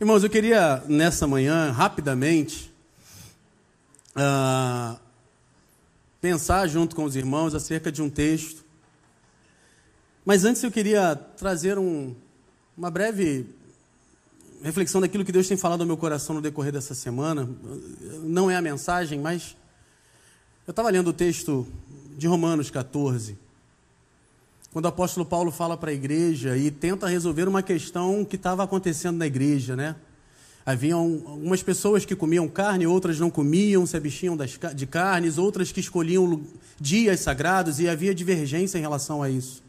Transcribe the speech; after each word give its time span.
Irmãos, 0.00 0.22
eu 0.22 0.30
queria 0.30 0.80
nessa 0.86 1.26
manhã, 1.26 1.72
rapidamente, 1.72 2.72
uh, 4.14 4.96
pensar 6.20 6.68
junto 6.68 6.94
com 6.94 7.02
os 7.02 7.16
irmãos 7.16 7.52
acerca 7.52 7.90
de 7.90 8.00
um 8.00 8.08
texto. 8.08 8.64
Mas 10.24 10.44
antes 10.44 10.62
eu 10.62 10.70
queria 10.70 11.16
trazer 11.16 11.80
um, 11.80 12.14
uma 12.76 12.92
breve 12.92 13.44
reflexão 14.62 15.00
daquilo 15.00 15.24
que 15.24 15.32
Deus 15.32 15.48
tem 15.48 15.56
falado 15.56 15.80
ao 15.80 15.86
meu 15.88 15.96
coração 15.96 16.36
no 16.36 16.40
decorrer 16.40 16.70
dessa 16.70 16.94
semana. 16.94 17.48
Não 18.22 18.48
é 18.48 18.54
a 18.54 18.62
mensagem, 18.62 19.18
mas 19.18 19.56
eu 20.64 20.70
estava 20.70 20.90
lendo 20.90 21.08
o 21.08 21.12
texto 21.12 21.66
de 22.16 22.28
Romanos 22.28 22.70
14 22.70 23.36
quando 24.72 24.84
o 24.84 24.88
apóstolo 24.88 25.24
Paulo 25.24 25.50
fala 25.50 25.76
para 25.76 25.90
a 25.90 25.94
igreja 25.94 26.56
e 26.56 26.70
tenta 26.70 27.06
resolver 27.06 27.48
uma 27.48 27.62
questão 27.62 28.24
que 28.24 28.36
estava 28.36 28.62
acontecendo 28.62 29.16
na 29.16 29.26
igreja, 29.26 29.74
né? 29.74 29.96
Haviam 30.64 31.22
algumas 31.26 31.62
pessoas 31.62 32.04
que 32.04 32.14
comiam 32.14 32.46
carne, 32.46 32.86
outras 32.86 33.18
não 33.18 33.30
comiam, 33.30 33.86
se 33.86 33.96
abstiam 33.96 34.36
de 34.74 34.86
carnes, 34.86 35.38
outras 35.38 35.72
que 35.72 35.80
escolhiam 35.80 36.42
dias 36.78 37.20
sagrados 37.20 37.80
e 37.80 37.88
havia 37.88 38.14
divergência 38.14 38.76
em 38.76 38.82
relação 38.82 39.22
a 39.22 39.30
isso. 39.30 39.62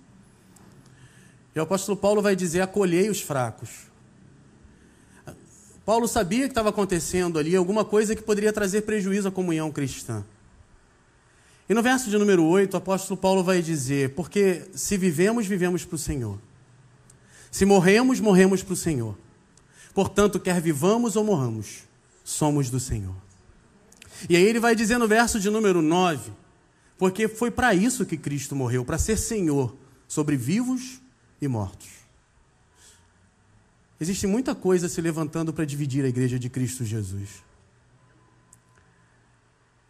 E 1.55 1.59
o 1.59 1.63
apóstolo 1.63 1.97
Paulo 1.97 2.21
vai 2.21 2.35
dizer: 2.35 2.59
acolhei 2.59 3.09
os 3.09 3.21
fracos. 3.21 3.87
Paulo 5.85 6.07
sabia 6.07 6.43
que 6.43 6.51
estava 6.51 6.69
acontecendo 6.69 7.39
ali 7.39 7.55
alguma 7.55 7.85
coisa 7.85 8.13
que 8.13 8.21
poderia 8.21 8.51
trazer 8.51 8.81
prejuízo 8.81 9.29
à 9.29 9.31
comunhão 9.31 9.71
cristã. 9.71 10.25
E 11.69 11.73
no 11.75 11.83
verso 11.83 12.09
de 12.09 12.17
número 12.17 12.43
8, 12.43 12.73
o 12.73 12.77
apóstolo 12.77 13.15
Paulo 13.15 13.43
vai 13.43 13.61
dizer: 13.61 14.15
Porque 14.15 14.67
se 14.73 14.97
vivemos, 14.97 15.45
vivemos 15.45 15.85
para 15.85 15.95
o 15.95 15.99
Senhor. 15.99 16.39
Se 17.51 17.63
morremos, 17.63 18.19
morremos 18.19 18.63
para 18.63 18.73
o 18.73 18.75
Senhor. 18.75 19.15
Portanto, 19.93 20.39
quer 20.39 20.59
vivamos 20.59 21.15
ou 21.15 21.23
morramos, 21.23 21.83
somos 22.23 22.71
do 22.71 22.79
Senhor. 22.79 23.15
E 24.27 24.35
aí 24.35 24.43
ele 24.43 24.59
vai 24.59 24.75
dizer 24.75 24.97
no 24.97 25.07
verso 25.07 25.39
de 25.39 25.47
número 25.51 25.79
9: 25.79 26.31
Porque 26.97 27.27
foi 27.27 27.51
para 27.51 27.75
isso 27.75 28.03
que 28.03 28.17
Cristo 28.17 28.55
morreu, 28.55 28.83
para 28.83 28.97
ser 28.97 29.17
Senhor 29.17 29.75
sobre 30.07 30.35
vivos 30.35 30.99
e 31.39 31.47
mortos. 31.47 31.99
Existe 34.01 34.25
muita 34.25 34.55
coisa 34.55 34.89
se 34.89 34.99
levantando 35.01 35.53
para 35.53 35.65
dividir 35.65 36.03
a 36.03 36.07
igreja 36.07 36.39
de 36.39 36.49
Cristo 36.49 36.83
Jesus. 36.83 37.29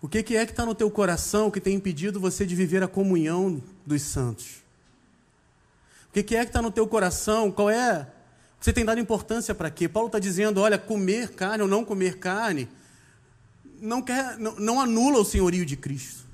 O 0.02 0.08
que, 0.08 0.19
é 0.19 0.23
que 0.23 0.33
está 0.36 0.66
no 0.66 0.73
teu 0.73 0.89
coração 0.89 1.52
que 1.52 1.59
tem 1.59 1.75
impedido 1.75 2.19
você 2.19 2.45
de 2.45 2.55
viver 2.55 2.81
a 2.81 2.88
comunhão 2.88 3.61
dos 3.86 4.02
santos? 4.02 4.64
O 6.09 6.14
que, 6.14 6.23
que 6.23 6.36
é 6.36 6.44
que 6.44 6.50
está 6.50 6.61
no 6.61 6.72
teu 6.72 6.88
coração? 6.88 7.52
Qual 7.52 7.69
é? 7.69 8.08
Você 8.59 8.72
tem 8.72 8.86
dado 8.86 9.00
importância 9.00 9.53
para 9.53 9.70
quê? 9.70 9.89
Paulo 9.89 10.08
está 10.08 10.17
dizendo: 10.17 10.61
olha, 10.61 10.77
comer 10.77 11.30
carne 11.30 11.64
ou 11.64 11.70
não 11.70 11.83
comer 11.83 12.17
carne 12.17 12.70
não, 13.81 14.02
quer, 14.02 14.38
não, 14.38 14.55
não 14.55 14.81
anula 14.81 15.20
o 15.20 15.25
senhorio 15.25 15.66
de 15.66 15.75
Cristo. 15.75 16.27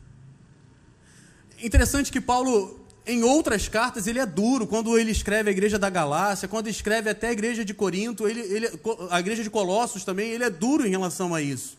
Interessante 1.62 2.12
que 2.12 2.22
Paulo, 2.22 2.80
em 3.06 3.24
outras 3.24 3.68
cartas, 3.68 4.08
ele 4.08 4.20
é 4.20 4.26
duro. 4.26 4.68
Quando 4.68 4.98
ele 4.98 5.12
escreve 5.12 5.50
a 5.50 5.52
igreja 5.52 5.80
da 5.80 5.90
Galácia, 5.90 6.48
quando 6.48 6.68
escreve 6.68 7.10
até 7.10 7.30
a 7.30 7.32
igreja 7.32 7.66
de 7.66 7.74
Corinto, 7.74 8.28
ele, 8.28 8.42
ele, 8.42 8.80
a 9.10 9.20
igreja 9.20 9.44
de 9.44 9.50
Colossos 9.50 10.04
também, 10.04 10.30
ele 10.30 10.44
é 10.44 10.50
duro 10.50 10.86
em 10.86 10.90
relação 10.90 11.34
a 11.34 11.42
isso. 11.42 11.78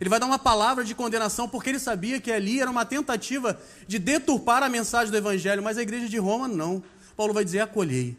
Ele 0.00 0.10
vai 0.10 0.20
dar 0.20 0.26
uma 0.26 0.38
palavra 0.38 0.84
de 0.84 0.94
condenação 0.94 1.48
porque 1.48 1.70
ele 1.70 1.78
sabia 1.78 2.20
que 2.20 2.30
ali 2.30 2.60
era 2.60 2.70
uma 2.70 2.84
tentativa 2.84 3.60
de 3.86 3.98
deturpar 3.98 4.62
a 4.62 4.68
mensagem 4.68 5.10
do 5.10 5.16
Evangelho, 5.16 5.62
mas 5.62 5.76
a 5.76 5.82
igreja 5.82 6.08
de 6.08 6.18
Roma 6.18 6.46
não. 6.46 6.82
Paulo 7.16 7.34
vai 7.34 7.44
dizer: 7.44 7.60
acolhei. 7.60 8.16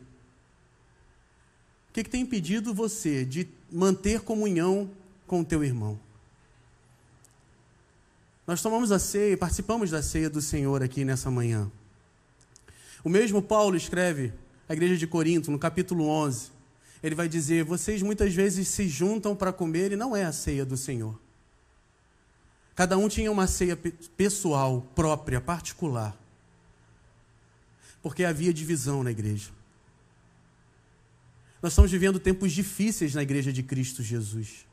O 1.90 1.94
que, 1.94 2.04
que 2.04 2.10
tem 2.10 2.22
impedido 2.22 2.74
você 2.74 3.24
de 3.24 3.48
manter 3.72 4.22
comunhão 4.22 4.90
com 5.26 5.40
o 5.40 5.46
teu 5.46 5.64
irmão? 5.64 6.00
Nós 8.46 8.62
tomamos 8.62 8.92
a 8.92 9.00
ceia, 9.00 9.38
participamos 9.38 9.92
da 9.92 10.02
ceia 10.02 10.30
do 10.30 10.42
Senhor 10.42 10.84
aqui 10.84 11.06
nessa 11.06 11.32
manhã. 11.32 11.72
O 13.04 13.10
mesmo 13.10 13.42
Paulo 13.42 13.78
escreve 13.78 14.34
à 14.68 14.74
igreja 14.74 14.98
de 14.98 15.08
Corinto, 15.08 15.50
no 15.50 15.58
capítulo 15.58 16.08
11. 16.08 16.52
Ele 17.02 17.16
vai 17.16 17.30
dizer: 17.30 17.64
Vocês 17.64 18.02
muitas 18.02 18.34
vezes 18.34 18.68
se 18.68 18.88
juntam 18.90 19.36
para 19.36 19.54
comer 19.54 19.94
e 19.94 19.96
não 19.96 20.16
é 20.16 20.26
a 20.26 20.34
ceia 20.34 20.66
do 20.66 20.76
Senhor. 20.76 21.18
Cada 22.80 22.98
um 22.98 23.10
tinha 23.10 23.30
uma 23.30 23.46
ceia 23.46 23.78
pessoal, 24.16 24.88
própria, 24.96 25.42
particular. 25.42 26.16
Porque 28.02 28.24
havia 28.24 28.54
divisão 28.54 29.04
na 29.04 29.12
igreja. 29.12 29.50
Nós 31.62 31.74
estamos 31.74 31.92
vivendo 31.92 32.22
tempos 32.22 32.54
difíceis 32.54 33.14
na 33.14 33.22
igreja 33.22 33.52
de 33.52 33.62
Cristo 33.64 34.02
Jesus. 34.02 34.66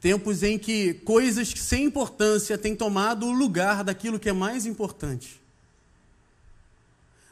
Tempos 0.00 0.42
em 0.42 0.58
que 0.58 0.94
coisas 0.94 1.50
sem 1.50 1.84
importância 1.84 2.56
têm 2.56 2.74
tomado 2.74 3.26
o 3.26 3.32
lugar 3.32 3.84
daquilo 3.84 4.18
que 4.18 4.30
é 4.30 4.32
mais 4.32 4.64
importante. 4.64 5.42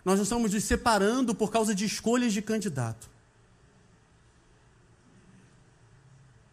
Nós 0.04 0.16
não 0.16 0.24
estamos 0.24 0.52
nos 0.52 0.64
separando 0.64 1.34
por 1.34 1.50
causa 1.50 1.74
de 1.74 1.86
escolhas 1.86 2.34
de 2.34 2.42
candidato. 2.42 3.08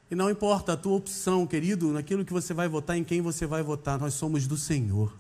E 0.09 0.15
não 0.15 0.29
importa 0.29 0.73
a 0.73 0.77
tua 0.77 0.93
opção, 0.93 1.45
querido, 1.45 1.91
naquilo 1.91 2.23
que 2.23 2.31
você 2.31 2.53
vai 2.53 2.69
votar, 2.69 2.97
em 2.97 3.03
quem 3.03 3.21
você 3.21 3.45
vai 3.45 3.61
votar, 3.61 3.99
nós 3.99 4.13
somos 4.13 4.47
do 4.47 4.55
Senhor. 4.55 5.13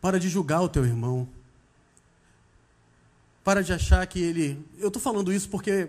Para 0.00 0.18
de 0.18 0.28
julgar 0.28 0.62
o 0.62 0.68
teu 0.68 0.84
irmão. 0.84 1.28
Para 3.44 3.62
de 3.62 3.72
achar 3.72 4.06
que 4.06 4.20
ele. 4.20 4.64
Eu 4.78 4.88
estou 4.88 5.02
falando 5.02 5.32
isso 5.32 5.48
porque 5.48 5.88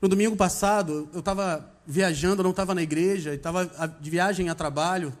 no 0.00 0.08
domingo 0.08 0.36
passado 0.36 1.08
eu 1.12 1.20
estava 1.20 1.68
viajando, 1.84 2.42
não 2.42 2.50
estava 2.50 2.74
na 2.74 2.82
igreja, 2.82 3.34
estava 3.34 3.66
de 4.00 4.10
viagem 4.10 4.48
a 4.48 4.54
trabalho. 4.54 5.12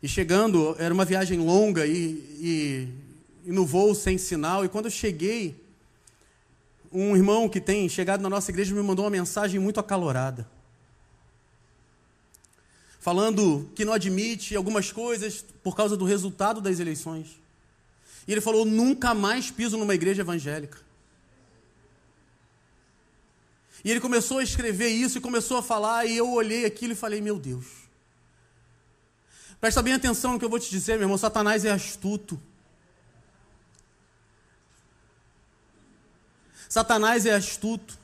E 0.00 0.06
chegando, 0.08 0.76
era 0.78 0.92
uma 0.92 1.04
viagem 1.04 1.40
longa 1.40 1.86
e, 1.86 1.94
e, 2.38 2.88
e 3.46 3.50
no 3.50 3.64
voo 3.64 3.94
sem 3.94 4.18
sinal. 4.18 4.64
E 4.64 4.68
quando 4.68 4.84
eu 4.84 4.90
cheguei, 4.90 5.63
um 6.94 7.16
irmão 7.16 7.48
que 7.48 7.60
tem 7.60 7.88
chegado 7.88 8.22
na 8.22 8.30
nossa 8.30 8.52
igreja 8.52 8.72
me 8.72 8.80
mandou 8.80 9.04
uma 9.04 9.10
mensagem 9.10 9.58
muito 9.58 9.80
acalorada. 9.80 10.48
Falando 13.00 13.68
que 13.74 13.84
não 13.84 13.92
admite 13.92 14.54
algumas 14.54 14.92
coisas 14.92 15.44
por 15.62 15.76
causa 15.76 15.96
do 15.96 16.04
resultado 16.04 16.60
das 16.60 16.78
eleições. 16.78 17.40
E 18.28 18.32
ele 18.32 18.40
falou: 18.40 18.64
nunca 18.64 19.12
mais 19.12 19.50
piso 19.50 19.76
numa 19.76 19.94
igreja 19.94 20.22
evangélica. 20.22 20.78
E 23.84 23.90
ele 23.90 24.00
começou 24.00 24.38
a 24.38 24.42
escrever 24.42 24.88
isso 24.88 25.18
e 25.18 25.20
começou 25.20 25.58
a 25.58 25.62
falar, 25.62 26.06
e 26.06 26.16
eu 26.16 26.32
olhei 26.32 26.64
aquilo 26.64 26.92
e 26.92 26.96
falei: 26.96 27.20
meu 27.20 27.38
Deus. 27.38 27.66
Presta 29.60 29.82
bem 29.82 29.94
atenção 29.94 30.32
no 30.32 30.38
que 30.38 30.44
eu 30.44 30.50
vou 30.50 30.60
te 30.60 30.70
dizer, 30.70 30.94
meu 30.94 31.02
irmão: 31.02 31.18
Satanás 31.18 31.64
é 31.64 31.72
astuto. 31.72 32.40
Satanás 36.68 37.26
é 37.26 37.34
astuto. 37.34 37.98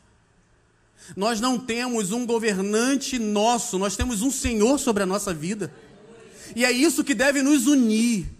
Nós 1.17 1.41
não 1.41 1.59
temos 1.59 2.13
um 2.13 2.27
governante 2.27 3.19
nosso, 3.19 3.79
nós 3.79 3.97
temos 3.97 4.23
um 4.23 4.31
Senhor 4.31 4.79
sobre 4.79 5.03
a 5.03 5.07
nossa 5.07 5.35
vida. 5.35 5.73
E 6.55 6.65
é 6.65 6.71
isso 6.71 7.05
que 7.05 7.15
deve 7.15 7.43
nos 7.43 7.67
unir. 7.67 8.31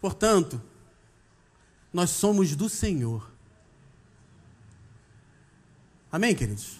Portanto, 0.00 0.60
nós 1.92 2.10
somos 2.10 2.54
do 2.54 2.68
Senhor. 2.68 3.30
Amém, 6.12 6.34
queridos? 6.34 6.76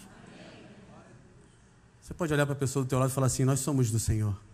Você 2.03 2.15
pode 2.15 2.33
olhar 2.33 2.47
para 2.47 2.53
a 2.53 2.59
pessoa 2.59 2.85
do 2.85 2.89
teu 2.89 2.99
lado 2.99 3.11
e 3.11 3.13
falar 3.13 3.27
assim: 3.27 3.45
Nós 3.45 3.61
somos 3.61 3.91
do 3.91 3.99
Senhor. 3.99 4.46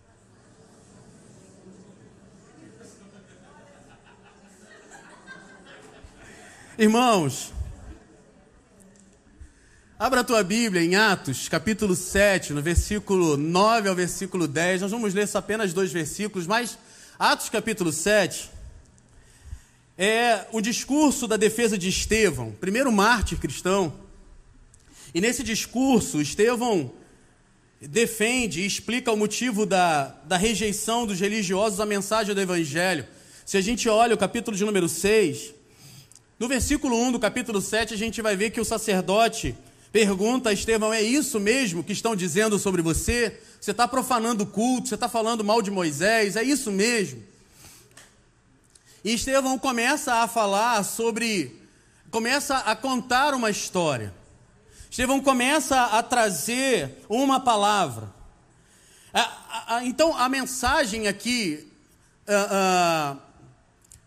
Irmãos, 6.82 7.52
abra 9.96 10.18
a 10.18 10.24
tua 10.24 10.42
Bíblia 10.42 10.82
em 10.82 10.96
Atos, 10.96 11.48
capítulo 11.48 11.94
7, 11.94 12.52
no 12.52 12.60
versículo 12.60 13.36
9 13.36 13.88
ao 13.88 13.94
versículo 13.94 14.48
10. 14.48 14.80
Nós 14.80 14.90
vamos 14.90 15.14
ler 15.14 15.28
só 15.28 15.38
apenas 15.38 15.72
dois 15.72 15.92
versículos, 15.92 16.44
mas 16.44 16.76
Atos, 17.16 17.48
capítulo 17.48 17.92
7, 17.92 18.50
é 19.96 20.44
o 20.50 20.60
discurso 20.60 21.28
da 21.28 21.36
defesa 21.36 21.78
de 21.78 21.88
Estevão, 21.88 22.50
primeiro 22.50 22.90
mártir 22.90 23.38
cristão. 23.38 23.94
E 25.14 25.20
nesse 25.20 25.44
discurso, 25.44 26.20
Estevão 26.20 26.90
defende 27.80 28.62
e 28.62 28.66
explica 28.66 29.12
o 29.12 29.16
motivo 29.16 29.64
da, 29.64 30.16
da 30.24 30.36
rejeição 30.36 31.06
dos 31.06 31.20
religiosos 31.20 31.78
à 31.78 31.86
mensagem 31.86 32.34
do 32.34 32.40
Evangelho. 32.40 33.06
Se 33.46 33.56
a 33.56 33.60
gente 33.60 33.88
olha 33.88 34.16
o 34.16 34.18
capítulo 34.18 34.56
de 34.56 34.64
número 34.64 34.88
6, 34.88 35.61
no 36.42 36.48
versículo 36.48 37.00
1 37.00 37.12
do 37.12 37.20
capítulo 37.20 37.60
7, 37.60 37.94
a 37.94 37.96
gente 37.96 38.20
vai 38.20 38.34
ver 38.34 38.50
que 38.50 38.60
o 38.60 38.64
sacerdote 38.64 39.56
pergunta 39.92 40.48
a 40.48 40.52
Estevão: 40.52 40.92
é 40.92 41.00
isso 41.00 41.38
mesmo 41.38 41.84
que 41.84 41.92
estão 41.92 42.16
dizendo 42.16 42.58
sobre 42.58 42.82
você? 42.82 43.40
Você 43.60 43.70
está 43.70 43.86
profanando 43.86 44.42
o 44.42 44.46
culto, 44.48 44.88
você 44.88 44.96
está 44.96 45.08
falando 45.08 45.44
mal 45.44 45.62
de 45.62 45.70
Moisés, 45.70 46.34
é 46.34 46.42
isso 46.42 46.72
mesmo. 46.72 47.22
E 49.04 49.14
Estevão 49.14 49.56
começa 49.56 50.14
a 50.14 50.26
falar 50.26 50.82
sobre, 50.82 51.56
começa 52.10 52.56
a 52.56 52.74
contar 52.74 53.34
uma 53.34 53.48
história. 53.48 54.12
Estevão 54.90 55.20
começa 55.20 55.80
a 55.80 56.02
trazer 56.02 57.04
uma 57.08 57.38
palavra. 57.38 58.12
Então, 59.84 60.16
a 60.16 60.28
mensagem 60.28 61.06
aqui 61.06 61.68
uh, 62.26 63.14
uh, 63.14 63.31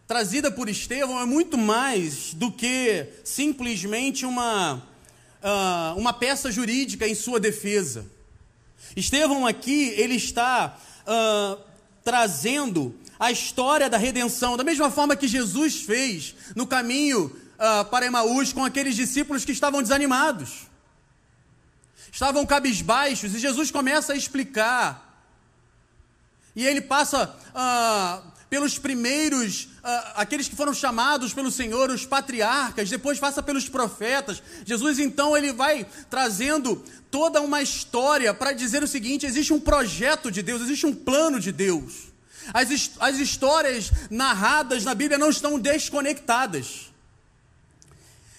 trazida 0.08 0.52
por 0.52 0.70
Estevão 0.70 1.20
é 1.20 1.26
muito 1.26 1.58
mais 1.58 2.34
do 2.34 2.52
que 2.52 3.08
simplesmente 3.24 4.26
uma, 4.26 4.76
uh, 4.76 5.98
uma 5.98 6.14
peça 6.14 6.52
jurídica 6.52 7.08
em 7.08 7.16
sua 7.16 7.40
defesa. 7.40 8.06
Estevão 8.96 9.46
aqui, 9.46 9.90
ele 9.98 10.16
está 10.16 10.78
trazendo 12.04 12.96
a 13.20 13.32
história 13.32 13.90
da 13.90 13.98
redenção, 13.98 14.58
da 14.58 14.64
mesma 14.64 14.90
forma 14.90 15.16
que 15.16 15.28
Jesus 15.28 15.82
fez 15.82 16.36
no 16.56 16.68
caminho 16.68 17.26
uh, 17.56 17.86
para 17.86 18.06
Emaús 18.06 18.52
com 18.54 18.64
aqueles 18.64 18.96
discípulos 18.96 19.46
que 19.46 19.52
estavam 19.52 19.82
desanimados, 19.82 20.68
estavam 22.12 22.46
cabisbaixos, 22.46 23.34
e 23.34 23.40
Jesus 23.40 23.72
começa 23.72 24.14
a 24.14 24.16
explicar. 24.16 25.04
E 26.56 26.66
ele 26.66 26.82
passa 26.82 27.36
uh, 27.54 28.32
pelos 28.56 28.78
primeiros, 28.78 29.66
uh, 29.84 30.14
aqueles 30.16 30.48
que 30.48 30.56
foram 30.56 30.74
chamados 30.74 31.34
pelo 31.34 31.52
Senhor, 31.52 31.90
os 31.90 32.06
patriarcas, 32.06 32.90
depois 32.90 33.20
passa 33.20 33.44
pelos 33.44 33.68
profetas. 33.68 34.42
Jesus 34.64 34.98
então 34.98 35.36
ele 35.36 35.52
vai 35.52 35.86
trazendo 36.10 36.82
toda 37.12 37.42
uma 37.42 37.62
história 37.62 38.34
para 38.34 38.54
dizer 38.54 38.82
o 38.82 38.88
seguinte: 38.88 39.26
existe 39.26 39.52
um 39.52 39.60
projeto 39.60 40.32
de 40.32 40.42
Deus, 40.42 40.62
existe 40.62 40.86
um 40.86 40.96
plano 40.96 41.38
de 41.38 41.52
Deus. 41.52 42.14
As, 42.54 42.92
as 42.98 43.18
histórias 43.18 43.92
narradas 44.10 44.86
na 44.86 44.96
Bíblia 44.96 45.18
não 45.18 45.30
estão 45.30 45.60
desconectadas. 45.60 46.94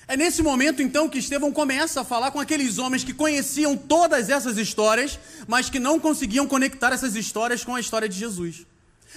É 0.08 0.16
nesse 0.16 0.42
momento 0.42 0.80
então 0.80 1.10
que 1.10 1.18
Estevão 1.18 1.52
começa 1.52 2.00
a 2.00 2.04
falar 2.04 2.30
com 2.30 2.40
aqueles 2.40 2.78
homens 2.78 3.04
que 3.04 3.12
conheciam 3.12 3.76
todas 3.76 4.30
essas 4.30 4.56
histórias, 4.56 5.18
mas 5.46 5.68
que 5.68 5.78
não 5.78 6.00
conseguiam 6.00 6.46
conectar 6.46 6.90
essas 6.94 7.14
histórias 7.16 7.62
com 7.62 7.74
a 7.74 7.80
história 7.80 8.08
de 8.08 8.18
Jesus, 8.18 8.64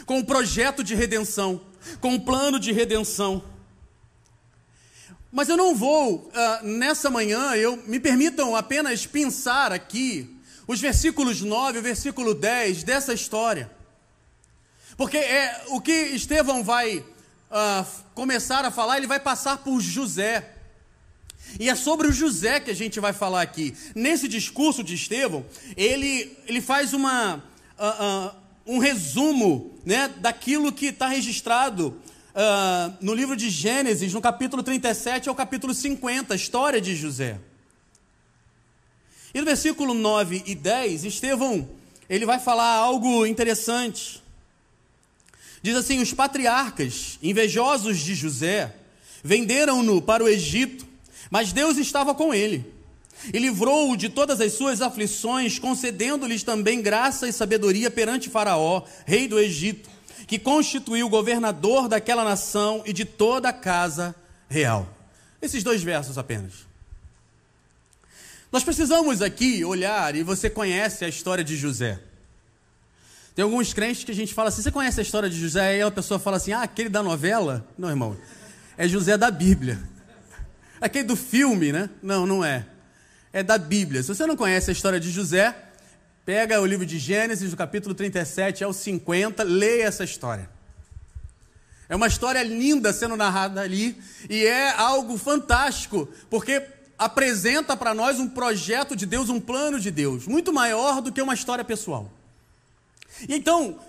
com 0.05 0.19
o 0.19 0.25
projeto 0.25 0.83
de 0.83 0.95
redenção, 0.95 1.61
com 1.99 2.15
o 2.15 2.21
plano 2.21 2.59
de 2.59 2.71
redenção. 2.71 3.43
Mas 5.31 5.47
eu 5.47 5.55
não 5.55 5.75
vou, 5.75 6.31
uh, 6.33 6.65
nessa 6.65 7.09
manhã, 7.09 7.53
eu 7.55 7.77
me 7.85 7.99
permitam 7.99 8.55
apenas 8.55 9.05
pensar 9.05 9.71
aqui 9.71 10.35
os 10.67 10.79
versículos 10.79 11.41
9 11.41 11.77
e 11.77 11.79
o 11.79 11.83
versículo 11.83 12.33
10 12.33 12.83
dessa 12.83 13.13
história. 13.13 13.69
Porque 14.97 15.17
é 15.17 15.63
o 15.67 15.79
que 15.79 15.91
Estevão 15.91 16.63
vai 16.63 16.97
uh, 16.97 17.85
começar 18.13 18.65
a 18.65 18.71
falar, 18.71 18.97
ele 18.97 19.07
vai 19.07 19.19
passar 19.19 19.59
por 19.59 19.79
José. 19.79 20.55
E 21.59 21.69
é 21.69 21.75
sobre 21.75 22.07
o 22.07 22.11
José 22.11 22.59
que 22.59 22.69
a 22.69 22.75
gente 22.75 22.99
vai 22.99 23.13
falar 23.13 23.41
aqui. 23.41 23.75
Nesse 23.95 24.27
discurso 24.27 24.83
de 24.83 24.95
Estevão, 24.95 25.45
ele, 25.77 26.37
ele 26.45 26.59
faz 26.59 26.93
uma, 26.93 27.37
uh, 27.77 28.35
um 28.69 28.77
resumo 28.77 29.75
né, 29.83 30.07
daquilo 30.19 30.71
que 30.71 30.85
está 30.85 31.07
registrado 31.07 31.99
uh, 32.35 32.95
no 33.01 33.15
livro 33.15 33.35
de 33.35 33.49
Gênesis, 33.49 34.13
no 34.13 34.21
capítulo 34.21 34.61
37 34.61 35.27
ao 35.27 35.33
capítulo 35.33 35.73
50, 35.73 36.35
a 36.35 36.37
história 36.37 36.79
de 36.79 36.95
José. 36.95 37.39
E 39.33 39.39
no 39.39 39.45
versículo 39.45 39.95
9 39.95 40.43
e 40.45 40.53
10, 40.53 41.03
Estevão 41.03 41.67
ele 42.07 42.27
vai 42.27 42.39
falar 42.39 42.75
algo 42.75 43.25
interessante. 43.25 44.21
Diz 45.63 45.75
assim: 45.75 45.99
os 45.99 46.13
patriarcas, 46.13 47.17
invejosos 47.23 47.97
de 47.97 48.13
José, 48.13 48.75
venderam-no 49.23 49.99
para 49.99 50.23
o 50.23 50.29
Egito, 50.29 50.87
mas 51.31 51.51
Deus 51.51 51.77
estava 51.77 52.13
com 52.13 52.31
ele 52.31 52.78
e 53.33 53.37
livrou-o 53.37 53.97
de 53.97 54.09
todas 54.09 54.39
as 54.39 54.53
suas 54.53 54.81
aflições, 54.81 55.59
concedendo-lhes 55.59 56.43
também 56.43 56.81
graça 56.81 57.27
e 57.27 57.33
sabedoria 57.33 57.91
perante 57.91 58.29
Faraó, 58.29 58.83
rei 59.05 59.27
do 59.27 59.39
Egito, 59.39 59.89
que 60.27 60.39
constituiu 60.39 61.09
governador 61.09 61.87
daquela 61.87 62.23
nação 62.23 62.83
e 62.85 62.93
de 62.93 63.05
toda 63.05 63.49
a 63.49 63.53
casa 63.53 64.15
real. 64.47 64.87
Esses 65.41 65.63
dois 65.63 65.83
versos 65.83 66.17
apenas. 66.17 66.67
Nós 68.51 68.63
precisamos 68.63 69.21
aqui 69.21 69.63
olhar, 69.63 70.15
e 70.15 70.23
você 70.23 70.49
conhece 70.49 71.05
a 71.05 71.07
história 71.07 71.43
de 71.43 71.55
José. 71.55 71.99
Tem 73.35 73.43
alguns 73.43 73.73
crentes 73.73 74.03
que 74.03 74.11
a 74.11 74.15
gente 74.15 74.33
fala 74.33 74.49
assim: 74.49 74.61
você 74.61 74.71
conhece 74.71 74.99
a 74.99 75.03
história 75.03 75.29
de 75.29 75.39
José? 75.39 75.61
Aí 75.61 75.81
a 75.81 75.91
pessoa 75.91 76.19
fala 76.19 76.37
assim: 76.37 76.51
ah, 76.51 76.63
aquele 76.63 76.89
da 76.89 77.03
novela? 77.03 77.65
Não, 77.77 77.89
irmão. 77.89 78.17
É 78.77 78.87
José 78.87 79.17
da 79.17 79.29
Bíblia. 79.29 79.79
Aquele 80.81 81.03
do 81.03 81.15
filme, 81.15 81.71
né? 81.71 81.89
Não, 82.01 82.25
não 82.25 82.43
é. 82.43 82.65
É 83.31 83.43
da 83.43 83.57
Bíblia. 83.57 84.01
Se 84.01 84.09
você 84.09 84.25
não 84.25 84.35
conhece 84.35 84.69
a 84.69 84.73
história 84.73 84.99
de 84.99 85.11
José, 85.11 85.55
pega 86.25 86.59
o 86.59 86.65
livro 86.65 86.85
de 86.85 86.97
Gênesis, 86.97 87.51
do 87.51 87.57
capítulo 87.57 87.93
37 87.93 88.63
ao 88.63 88.73
50, 88.73 89.43
leia 89.43 89.83
essa 89.83 90.03
história. 90.03 90.49
É 91.87 91.95
uma 91.95 92.07
história 92.07 92.41
linda 92.43 92.93
sendo 92.93 93.17
narrada 93.17 93.61
ali 93.61 93.97
e 94.29 94.45
é 94.45 94.71
algo 94.71 95.17
fantástico, 95.17 96.07
porque 96.29 96.63
apresenta 96.97 97.75
para 97.77 97.93
nós 97.93 98.19
um 98.19 98.27
projeto 98.27 98.95
de 98.95 99.05
Deus, 99.05 99.29
um 99.29 99.39
plano 99.39 99.79
de 99.79 99.89
Deus, 99.89 100.27
muito 100.27 100.51
maior 100.51 101.01
do 101.01 101.11
que 101.11 101.21
uma 101.21 101.33
história 101.33 101.63
pessoal. 101.63 102.11
E 103.27 103.35
então, 103.35 103.79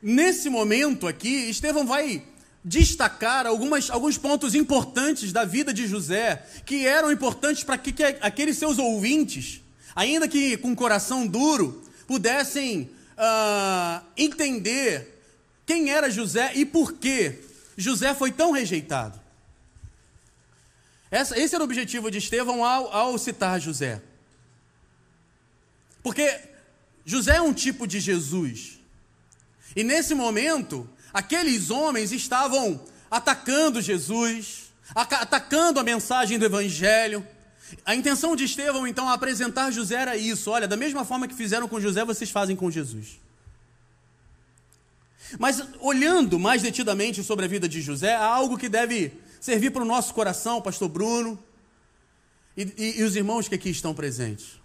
nesse 0.00 0.48
momento 0.48 1.08
aqui, 1.08 1.48
Estevão 1.50 1.86
vai 1.86 2.22
destacar 2.64 3.46
algumas, 3.46 3.90
alguns 3.90 4.18
pontos 4.18 4.54
importantes 4.54 5.32
da 5.32 5.44
vida 5.44 5.72
de 5.72 5.86
José, 5.86 6.44
que 6.66 6.86
eram 6.86 7.10
importantes 7.10 7.64
para 7.64 7.78
que, 7.78 7.92
que 7.92 8.04
aqueles 8.04 8.58
seus 8.58 8.78
ouvintes, 8.78 9.62
ainda 9.94 10.28
que 10.28 10.56
com 10.58 10.74
coração 10.74 11.26
duro, 11.26 11.82
pudessem 12.06 12.90
uh, 13.16 14.04
entender 14.16 15.22
quem 15.64 15.90
era 15.90 16.10
José 16.10 16.52
e 16.54 16.66
por 16.66 16.94
que 16.94 17.38
José 17.76 18.14
foi 18.14 18.30
tão 18.30 18.50
rejeitado. 18.50 19.18
Essa, 21.10 21.38
esse 21.38 21.54
era 21.54 21.62
o 21.62 21.66
objetivo 21.66 22.10
de 22.10 22.18
Estevão 22.18 22.64
ao, 22.64 22.92
ao 22.92 23.18
citar 23.18 23.60
José. 23.60 24.00
Porque 26.02 26.40
José 27.04 27.36
é 27.36 27.42
um 27.42 27.52
tipo 27.52 27.86
de 27.86 27.98
Jesus. 28.00 28.78
E 29.74 29.82
nesse 29.82 30.14
momento, 30.14 30.88
aqueles 31.12 31.70
homens 31.70 32.12
estavam 32.12 32.84
atacando 33.10 33.80
Jesus, 33.80 34.72
atacando 34.94 35.80
a 35.80 35.82
mensagem 35.82 36.38
do 36.38 36.44
Evangelho. 36.44 37.26
A 37.84 37.94
intenção 37.94 38.34
de 38.34 38.44
Estevão, 38.44 38.86
então, 38.86 39.08
a 39.08 39.14
apresentar 39.14 39.70
José 39.70 39.96
era 39.96 40.16
isso: 40.16 40.50
olha, 40.50 40.66
da 40.66 40.76
mesma 40.76 41.04
forma 41.04 41.28
que 41.28 41.34
fizeram 41.34 41.68
com 41.68 41.80
José, 41.80 42.04
vocês 42.04 42.30
fazem 42.30 42.56
com 42.56 42.70
Jesus. 42.70 43.20
Mas 45.38 45.62
olhando 45.78 46.38
mais 46.38 46.62
detidamente 46.62 47.22
sobre 47.22 47.44
a 47.44 47.48
vida 47.48 47.68
de 47.68 47.80
José, 47.80 48.14
há 48.14 48.24
algo 48.24 48.58
que 48.58 48.68
deve 48.68 49.12
servir 49.40 49.70
para 49.70 49.82
o 49.82 49.86
nosso 49.86 50.12
coração, 50.12 50.60
Pastor 50.60 50.88
Bruno, 50.88 51.38
e, 52.56 52.62
e, 52.76 53.00
e 53.00 53.02
os 53.04 53.14
irmãos 53.14 53.48
que 53.48 53.54
aqui 53.54 53.70
estão 53.70 53.94
presentes. 53.94 54.60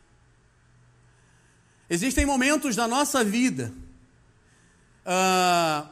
Existem 1.87 2.25
momentos 2.25 2.75
da 2.75 2.87
nossa 2.87 3.23
vida 3.23 3.71
uh, 5.05 5.87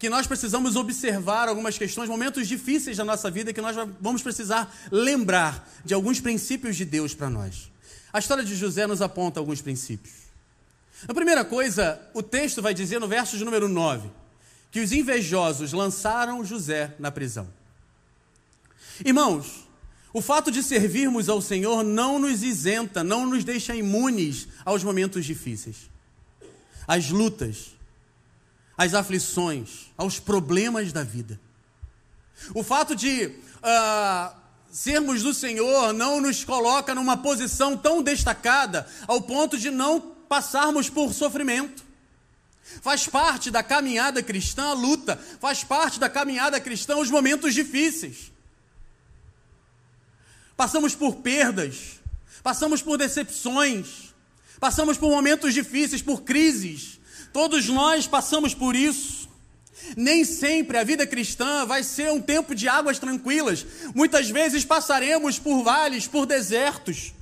que 0.00 0.08
nós 0.08 0.26
precisamos 0.26 0.76
observar 0.76 1.46
algumas 1.46 1.76
questões, 1.76 2.08
momentos 2.08 2.48
difíceis 2.48 2.96
da 2.96 3.04
nossa 3.04 3.30
vida 3.30 3.52
que 3.52 3.60
nós 3.60 3.76
vamos 4.00 4.22
precisar 4.22 4.74
lembrar 4.90 5.68
de 5.84 5.92
alguns 5.92 6.18
princípios 6.18 6.74
de 6.74 6.86
Deus 6.86 7.14
para 7.14 7.28
nós. 7.28 7.70
A 8.10 8.18
história 8.18 8.42
de 8.42 8.56
José 8.56 8.86
nos 8.86 9.02
aponta 9.02 9.38
alguns 9.38 9.60
princípios. 9.60 10.14
A 11.06 11.12
primeira 11.12 11.44
coisa, 11.44 12.00
o 12.14 12.22
texto 12.22 12.62
vai 12.62 12.72
dizer 12.72 12.98
no 12.98 13.06
verso 13.06 13.36
de 13.36 13.44
número 13.44 13.68
9, 13.68 14.08
que 14.70 14.80
os 14.80 14.90
invejosos 14.90 15.74
lançaram 15.74 16.42
José 16.46 16.94
na 16.98 17.10
prisão. 17.10 17.46
Irmãos, 19.04 19.68
o 20.14 20.22
fato 20.22 20.50
de 20.50 20.62
servirmos 20.62 21.28
ao 21.28 21.42
Senhor 21.42 21.84
não 21.84 22.18
nos 22.18 22.42
isenta, 22.42 23.04
não 23.04 23.26
nos 23.26 23.44
deixa 23.44 23.76
imunes 23.76 24.48
aos 24.64 24.82
momentos 24.82 25.26
difíceis, 25.26 25.90
às 26.88 27.10
lutas, 27.10 27.78
às 28.80 28.94
aflições, 28.94 29.90
aos 29.96 30.18
problemas 30.18 30.92
da 30.92 31.02
vida. 31.02 31.38
O 32.54 32.62
fato 32.62 32.94
de 32.96 33.26
uh, 33.26 34.36
sermos 34.70 35.22
do 35.22 35.34
Senhor 35.34 35.92
não 35.92 36.20
nos 36.20 36.44
coloca 36.44 36.94
numa 36.94 37.16
posição 37.16 37.76
tão 37.76 38.02
destacada 38.02 38.88
ao 39.06 39.20
ponto 39.20 39.58
de 39.58 39.70
não 39.70 40.00
passarmos 40.00 40.88
por 40.88 41.12
sofrimento. 41.12 41.84
Faz 42.80 43.06
parte 43.06 43.50
da 43.50 43.62
caminhada 43.62 44.22
cristã 44.22 44.70
a 44.70 44.72
luta, 44.72 45.20
faz 45.40 45.64
parte 45.64 45.98
da 45.98 46.08
caminhada 46.08 46.60
cristã 46.60 46.96
os 46.96 47.10
momentos 47.10 47.52
difíceis 47.52 48.30
passamos 50.60 50.94
por 50.94 51.16
perdas, 51.16 52.00
passamos 52.42 52.82
por 52.82 52.98
decepções, 52.98 54.12
passamos 54.60 54.98
por 54.98 55.08
momentos 55.08 55.54
difíceis, 55.54 56.02
por 56.02 56.20
crises. 56.20 56.99
Todos 57.32 57.68
nós 57.68 58.06
passamos 58.06 58.54
por 58.54 58.74
isso. 58.74 59.28
Nem 59.96 60.24
sempre 60.24 60.78
a 60.78 60.84
vida 60.84 61.06
cristã 61.06 61.64
vai 61.64 61.82
ser 61.82 62.10
um 62.12 62.20
tempo 62.20 62.54
de 62.54 62.68
águas 62.68 62.98
tranquilas. 62.98 63.66
Muitas 63.94 64.30
vezes 64.30 64.64
passaremos 64.64 65.38
por 65.38 65.62
vales, 65.62 66.06
por 66.06 66.26
desertos. 66.26 67.12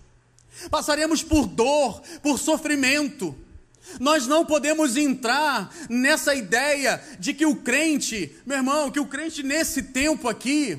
Passaremos 0.70 1.22
por 1.22 1.46
dor, 1.46 2.02
por 2.22 2.38
sofrimento. 2.38 3.36
Nós 3.98 4.26
não 4.26 4.44
podemos 4.44 4.96
entrar 4.96 5.74
nessa 5.88 6.34
ideia 6.34 7.02
de 7.18 7.32
que 7.32 7.46
o 7.46 7.56
crente, 7.56 8.36
meu 8.44 8.58
irmão, 8.58 8.90
que 8.90 9.00
o 9.00 9.06
crente 9.06 9.42
nesse 9.42 9.82
tempo 9.82 10.28
aqui, 10.28 10.78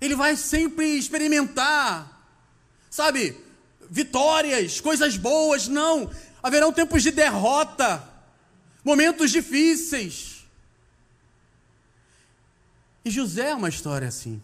ele 0.00 0.14
vai 0.14 0.36
sempre 0.36 0.96
experimentar, 0.96 2.28
sabe, 2.90 3.36
vitórias, 3.90 4.80
coisas 4.80 5.16
boas. 5.16 5.66
Não, 5.66 6.10
haverão 6.42 6.72
tempos 6.72 7.02
de 7.02 7.10
derrota, 7.10 8.06
momentos 8.84 9.30
difíceis. 9.30 10.44
E 13.04 13.10
José 13.10 13.50
é 13.50 13.54
uma 13.54 13.68
história 13.68 14.08
assim. 14.08 14.40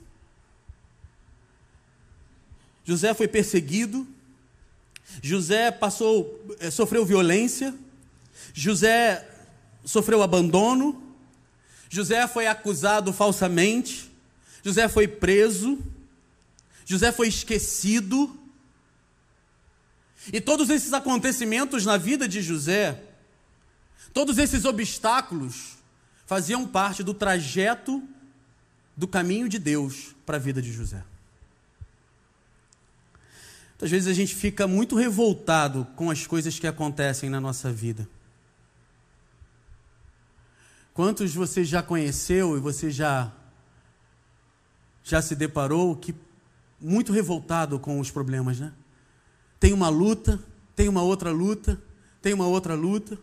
José 2.84 3.12
foi 3.12 3.28
perseguido, 3.28 4.06
José 5.22 5.70
passou, 5.70 6.42
eh, 6.58 6.70
sofreu 6.70 7.04
violência, 7.04 7.74
José 8.54 9.28
sofreu 9.84 10.22
abandono, 10.22 11.02
José 11.90 12.26
foi 12.26 12.46
acusado 12.46 13.12
falsamente, 13.12 14.10
José 14.62 14.88
foi 14.88 15.06
preso, 15.06 15.78
José 16.84 17.12
foi 17.12 17.28
esquecido. 17.28 18.38
E 20.32 20.40
todos 20.40 20.68
esses 20.68 20.92
acontecimentos 20.92 21.84
na 21.87 21.96
vida 21.96 22.28
de 22.28 22.42
José, 22.42 23.02
todos 24.12 24.38
esses 24.38 24.64
obstáculos, 24.64 25.78
faziam 26.26 26.66
parte 26.66 27.02
do 27.02 27.14
trajeto 27.14 28.02
do 28.96 29.06
caminho 29.06 29.48
de 29.48 29.58
Deus 29.58 30.14
para 30.26 30.37
a 30.37 30.40
vida 30.40 30.60
de 30.60 30.72
José. 30.72 31.02
Às 33.80 33.90
vezes 33.90 34.08
a 34.08 34.12
gente 34.12 34.34
fica 34.34 34.66
muito 34.66 34.96
revoltado 34.96 35.87
com 35.94 36.10
as 36.10 36.26
coisas 36.26 36.58
que 36.58 36.66
acontecem 36.66 37.30
na 37.30 37.40
nossa 37.40 37.72
vida. 37.72 38.08
Quantos 40.92 41.32
você 41.32 41.64
já 41.64 41.80
conheceu 41.80 42.56
e 42.56 42.60
você 42.60 42.90
já 42.90 43.32
já 45.04 45.22
se 45.22 45.34
deparou 45.34 45.96
que 45.96 46.14
muito 46.80 47.12
revoltado 47.12 47.78
com 47.78 47.98
os 47.98 48.10
problemas, 48.10 48.60
né? 48.60 48.72
Tem 49.60 49.72
uma 49.72 49.88
luta, 49.88 50.38
tem 50.76 50.88
uma 50.88 51.02
outra 51.02 51.30
luta, 51.30 51.80
tem 52.22 52.32
uma 52.32 52.46
outra 52.46 52.74
luta. 52.74 53.18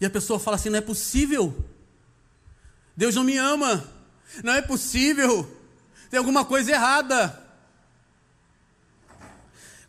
E 0.00 0.06
a 0.06 0.10
pessoa 0.10 0.38
fala 0.38 0.56
assim: 0.56 0.70
não 0.70 0.78
é 0.78 0.82
possível. 0.82 1.54
Deus 2.96 3.14
não 3.14 3.24
me 3.24 3.36
ama. 3.36 3.86
Não 4.44 4.52
é 4.52 4.62
possível. 4.62 5.48
Tem 6.10 6.18
alguma 6.18 6.44
coisa 6.44 6.72
errada. 6.72 7.40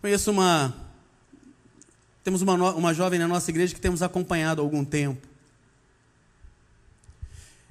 Conheço 0.02 0.32
uma. 0.32 0.74
Temos 2.24 2.42
uma, 2.42 2.54
uma 2.74 2.94
jovem 2.94 3.20
na 3.20 3.28
nossa 3.28 3.50
igreja 3.50 3.74
que 3.74 3.82
temos 3.82 4.02
acompanhado 4.02 4.62
há 4.62 4.64
algum 4.64 4.86
tempo. 4.86 5.28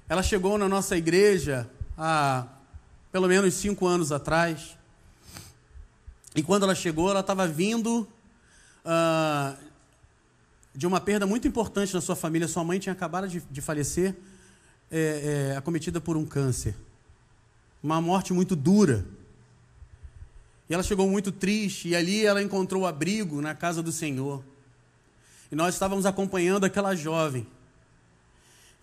Ela 0.08 0.22
chegou 0.22 0.58
na 0.58 0.68
nossa 0.68 0.96
igreja 0.96 1.70
há 1.96 2.46
pelo 3.12 3.28
menos 3.28 3.54
cinco 3.54 3.86
anos 3.86 4.10
atrás. 4.10 4.76
E 6.34 6.42
quando 6.42 6.62
ela 6.62 6.74
chegou, 6.74 7.10
ela 7.10 7.20
estava 7.20 7.46
vindo 7.46 8.08
uh, 8.84 9.56
de 10.74 10.86
uma 10.86 11.00
perda 11.00 11.26
muito 11.26 11.48
importante 11.48 11.92
na 11.92 12.00
sua 12.00 12.14
família. 12.14 12.46
Sua 12.46 12.62
mãe 12.62 12.78
tinha 12.78 12.92
acabado 12.92 13.28
de, 13.28 13.40
de 13.40 13.60
falecer, 13.60 14.14
é, 14.90 15.50
é, 15.52 15.56
acometida 15.56 16.00
por 16.00 16.16
um 16.16 16.24
câncer. 16.24 16.74
Uma 17.82 18.00
morte 18.00 18.32
muito 18.32 18.54
dura. 18.54 19.04
E 20.68 20.74
ela 20.74 20.84
chegou 20.84 21.08
muito 21.10 21.32
triste, 21.32 21.88
e 21.88 21.96
ali 21.96 22.24
ela 22.24 22.40
encontrou 22.40 22.86
abrigo 22.86 23.40
na 23.40 23.54
casa 23.54 23.82
do 23.82 23.90
Senhor. 23.90 24.44
E 25.50 25.56
nós 25.56 25.74
estávamos 25.74 26.06
acompanhando 26.06 26.64
aquela 26.64 26.94
jovem. 26.94 27.44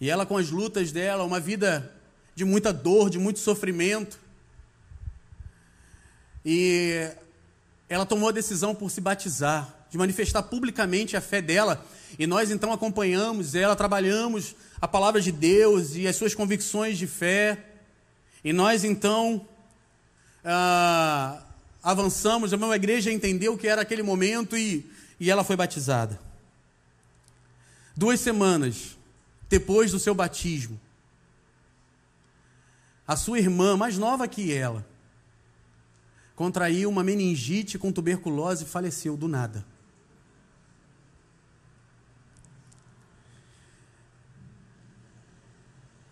E 0.02 0.10
ela, 0.10 0.26
com 0.26 0.36
as 0.36 0.52
lutas 0.52 0.92
dela, 0.92 1.24
uma 1.24 1.40
vida 1.40 1.94
de 2.36 2.44
muita 2.44 2.74
dor, 2.74 3.10
de 3.10 3.18
muito 3.18 3.40
sofrimento. 3.40 4.20
E 6.46 7.10
ela 7.90 8.06
tomou 8.06 8.30
a 8.30 8.34
decisão 8.34 8.76
por 8.76 8.92
se 8.92 9.00
batizar, 9.00 9.74
de 9.90 9.98
manifestar 9.98 10.44
publicamente 10.44 11.16
a 11.16 11.22
fé 11.22 11.42
dela. 11.42 11.86
E 12.20 12.28
nós 12.28 12.52
então 12.52 12.72
acompanhamos 12.72 13.56
ela, 13.56 13.76
trabalhamos 13.76 14.56
a 14.82 14.88
palavra 14.88 15.22
de 15.22 15.32
Deus 15.32 15.96
e 15.96 16.08
as 16.08 16.16
suas 16.16 16.36
convicções 16.36 16.98
de 16.98 17.08
fé. 17.08 17.58
E 18.44 18.52
nós 18.52 18.84
então 18.84 19.48
ah, 20.44 21.42
avançamos, 21.82 22.54
a 22.54 22.58
minha 22.58 22.76
igreja 22.76 23.12
entendeu 23.12 23.58
que 23.58 23.68
era 23.68 23.82
aquele 23.82 24.04
momento 24.04 24.58
e, 24.58 24.86
e 25.20 25.32
ela 25.32 25.44
foi 25.44 25.56
batizada. 25.56 26.20
Duas 27.96 28.20
semanas 28.20 28.98
depois 29.50 29.92
do 29.92 30.00
seu 30.00 30.14
batismo, 30.14 30.80
a 33.08 33.16
sua 33.16 33.40
irmã, 33.40 33.78
mais 33.78 33.98
nova 33.98 34.28
que 34.28 34.54
ela, 34.54 34.86
contraiu 36.38 36.88
uma 36.88 37.04
meningite 37.04 37.80
com 37.80 37.92
tuberculose 37.92 38.64
e 38.64 38.68
faleceu 38.68 39.18
do 39.18 39.28
nada. 39.28 39.66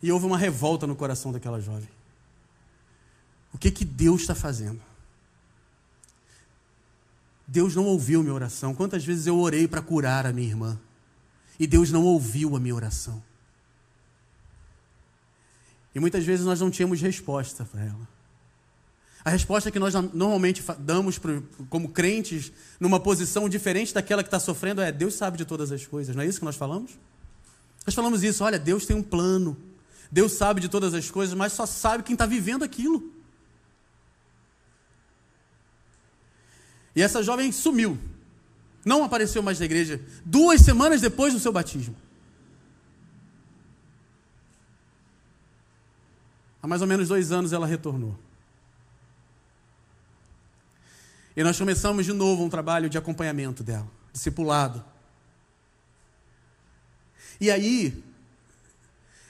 E 0.01 0.12
houve 0.12 0.25
uma 0.25 0.38
revolta 0.38 0.88
no 0.88 0.96
coração 0.96 1.32
daquela 1.32 1.62
jovem. 1.62 1.88
O 3.53 3.58
que 3.60 3.70
que 3.70 3.86
Deus 3.86 4.22
está 4.22 4.34
fazendo? 4.34 4.82
Deus 7.48 7.75
não 7.75 7.86
ouviu 7.86 8.24
minha 8.24 8.34
oração. 8.34 8.74
Quantas 8.74 9.05
vezes 9.05 9.27
eu 9.27 9.38
orei 9.38 9.67
para 9.67 9.82
curar 9.82 10.25
a 10.25 10.34
minha 10.34 10.48
irmã 10.48 10.79
e 11.60 11.67
Deus 11.67 11.91
não 11.91 12.03
ouviu 12.03 12.55
a 12.55 12.60
minha 12.60 12.74
oração? 12.74 13.24
E 15.94 16.00
muitas 16.00 16.25
vezes 16.25 16.44
nós 16.48 16.60
não 16.60 16.72
tínhamos 16.72 17.00
resposta 17.00 17.63
para 17.63 17.84
ela. 17.84 18.14
A 19.25 19.32
resposta 19.32 19.72
que 19.72 19.79
nós 19.79 19.96
normalmente 20.13 20.63
damos 20.77 21.20
como 21.67 21.89
crentes, 21.89 22.51
numa 22.79 23.00
posição 23.00 23.50
diferente 23.50 23.91
daquela 23.91 24.22
que 24.22 24.27
está 24.27 24.39
sofrendo, 24.39 24.82
é: 24.82 24.91
Deus 24.91 25.15
sabe 25.15 25.36
de 25.36 25.46
todas 25.46 25.72
as 25.72 25.84
coisas. 25.84 26.15
Não 26.15 26.22
é 26.22 26.27
isso 26.27 26.38
que 26.38 26.46
nós 26.46 26.55
falamos? 26.55 26.91
Nós 27.88 27.96
falamos 27.96 28.24
isso, 28.24 28.44
olha, 28.44 28.60
Deus 28.60 28.86
tem 28.86 28.96
um 28.96 29.01
plano. 29.01 29.58
Deus 30.12 30.34
sabe 30.34 30.62
de 30.62 30.70
todas 30.70 30.94
as 30.94 31.10
coisas, 31.10 31.34
mas 31.34 31.53
só 31.53 31.65
sabe 31.65 32.03
quem 32.03 32.13
está 32.13 32.27
vivendo 32.27 32.63
aquilo. 32.63 33.12
E 36.96 37.01
essa 37.01 37.24
jovem 37.24 37.51
sumiu. 37.51 37.98
Não 38.86 39.03
apareceu 39.03 39.41
mais 39.41 39.60
na 39.60 39.65
igreja. 39.65 40.00
Duas 40.24 40.62
semanas 40.62 41.01
depois 41.01 41.34
do 41.34 41.39
seu 41.39 41.51
batismo. 41.51 41.96
Há 46.62 46.67
mais 46.67 46.84
ou 46.84 46.88
menos 46.88 47.08
dois 47.08 47.32
anos 47.32 47.51
ela 47.51 47.65
retornou. 47.65 48.15
E 51.36 51.44
nós 51.44 51.58
começamos 51.58 52.06
de 52.06 52.13
novo 52.13 52.44
um 52.44 52.50
trabalho 52.50 52.89
de 52.89 52.98
acompanhamento 52.98 53.63
dela, 53.63 53.88
discipulado. 54.13 54.84
E 57.39 57.51
aí, 57.51 58.04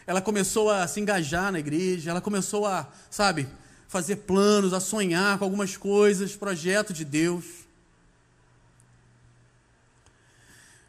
ela 0.05 0.21
começou 0.21 0.69
a 0.69 0.87
se 0.87 0.99
engajar 0.99 1.51
na 1.51 1.59
igreja, 1.59 2.11
ela 2.11 2.21
começou 2.21 2.67
a, 2.67 2.87
sabe, 3.09 3.47
fazer 3.87 4.17
planos, 4.17 4.73
a 4.73 4.79
sonhar 4.79 5.39
com 5.39 5.45
algumas 5.45 5.75
coisas, 5.75 6.35
projeto 6.35 6.93
de 6.93 7.03
Deus. 7.03 7.45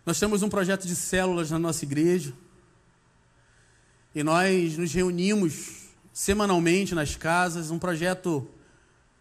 Nós 0.04 0.20
temos 0.20 0.42
um 0.42 0.48
projeto 0.48 0.86
de 0.86 0.94
células 0.94 1.50
na 1.50 1.58
nossa 1.58 1.84
igreja. 1.84 2.32
E 4.14 4.22
nós 4.22 4.76
nos 4.76 4.92
reunimos 4.92 5.86
semanalmente 6.12 6.94
nas 6.94 7.16
casas, 7.16 7.70
um 7.70 7.78
projeto 7.78 8.48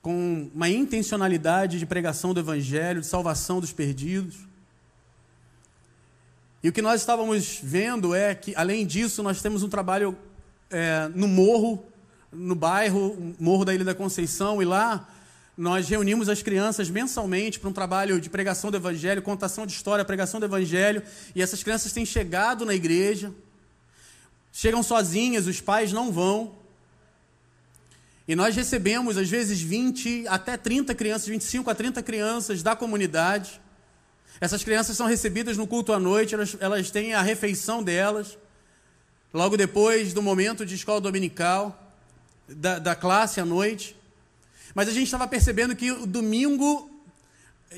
com 0.05 0.51
uma 0.53 0.69
intencionalidade 0.69 1.79
de 1.79 1.85
pregação 1.87 2.31
do 2.31 2.39
evangelho, 2.39 3.01
de 3.01 3.07
salvação 3.07 3.59
dos 3.59 3.73
perdidos. 3.73 4.35
E 6.61 6.69
o 6.69 6.71
que 6.71 6.79
nós 6.79 7.01
estávamos 7.01 7.59
vendo 7.63 8.13
é 8.13 8.35
que, 8.35 8.55
além 8.55 8.85
disso, 8.85 9.23
nós 9.23 9.41
temos 9.41 9.63
um 9.63 9.67
trabalho 9.67 10.15
é, 10.69 11.09
no 11.15 11.27
morro 11.27 11.83
no 12.31 12.53
bairro, 12.53 13.33
Morro 13.39 13.65
da 13.65 13.73
Ilha 13.73 13.83
da 13.83 13.95
Conceição, 13.95 14.61
e 14.61 14.65
lá 14.65 15.09
nós 15.57 15.89
reunimos 15.89 16.29
as 16.29 16.43
crianças 16.43 16.87
mensalmente 16.87 17.59
para 17.59 17.71
um 17.71 17.73
trabalho 17.73 18.21
de 18.21 18.29
pregação 18.29 18.69
do 18.69 18.77
Evangelho, 18.77 19.23
contação 19.23 19.65
de 19.65 19.73
história, 19.73 20.05
pregação 20.05 20.39
do 20.39 20.45
Evangelho, 20.45 21.01
e 21.33 21.41
essas 21.41 21.63
crianças 21.63 21.91
têm 21.91 22.05
chegado 22.05 22.63
na 22.63 22.75
igreja, 22.75 23.33
chegam 24.51 24.83
sozinhas, 24.83 25.47
os 25.47 25.61
pais 25.61 25.91
não 25.91 26.11
vão. 26.11 26.63
E 28.27 28.35
nós 28.35 28.55
recebemos, 28.55 29.17
às 29.17 29.29
vezes, 29.29 29.61
20 29.61 30.27
até 30.27 30.57
30 30.57 30.95
crianças, 30.95 31.27
25 31.27 31.69
a 31.69 31.75
30 31.75 32.01
crianças 32.01 32.63
da 32.63 32.75
comunidade, 32.75 33.61
Essas 34.41 34.63
crianças 34.63 34.97
são 34.97 35.07
recebidas 35.07 35.57
no 35.57 35.65
culto 35.65 35.93
à 35.93 35.99
noite, 35.99 36.35
elas, 36.35 36.57
elas 36.59 36.91
têm 36.91 37.13
a 37.13 37.21
refeição 37.21 37.81
delas, 37.81 38.37
logo 39.33 39.55
depois 39.55 40.13
do 40.13 40.21
momento 40.21 40.65
de 40.65 40.75
escola 40.75 40.99
dominical, 40.99 41.93
da, 42.47 42.79
da 42.79 42.95
classe 42.95 43.39
à 43.39 43.45
noite. 43.45 43.95
Mas 44.73 44.89
a 44.89 44.91
gente 44.91 45.05
estava 45.05 45.27
percebendo 45.27 45.75
que 45.75 45.89
o 45.91 46.05
domingo, 46.05 46.89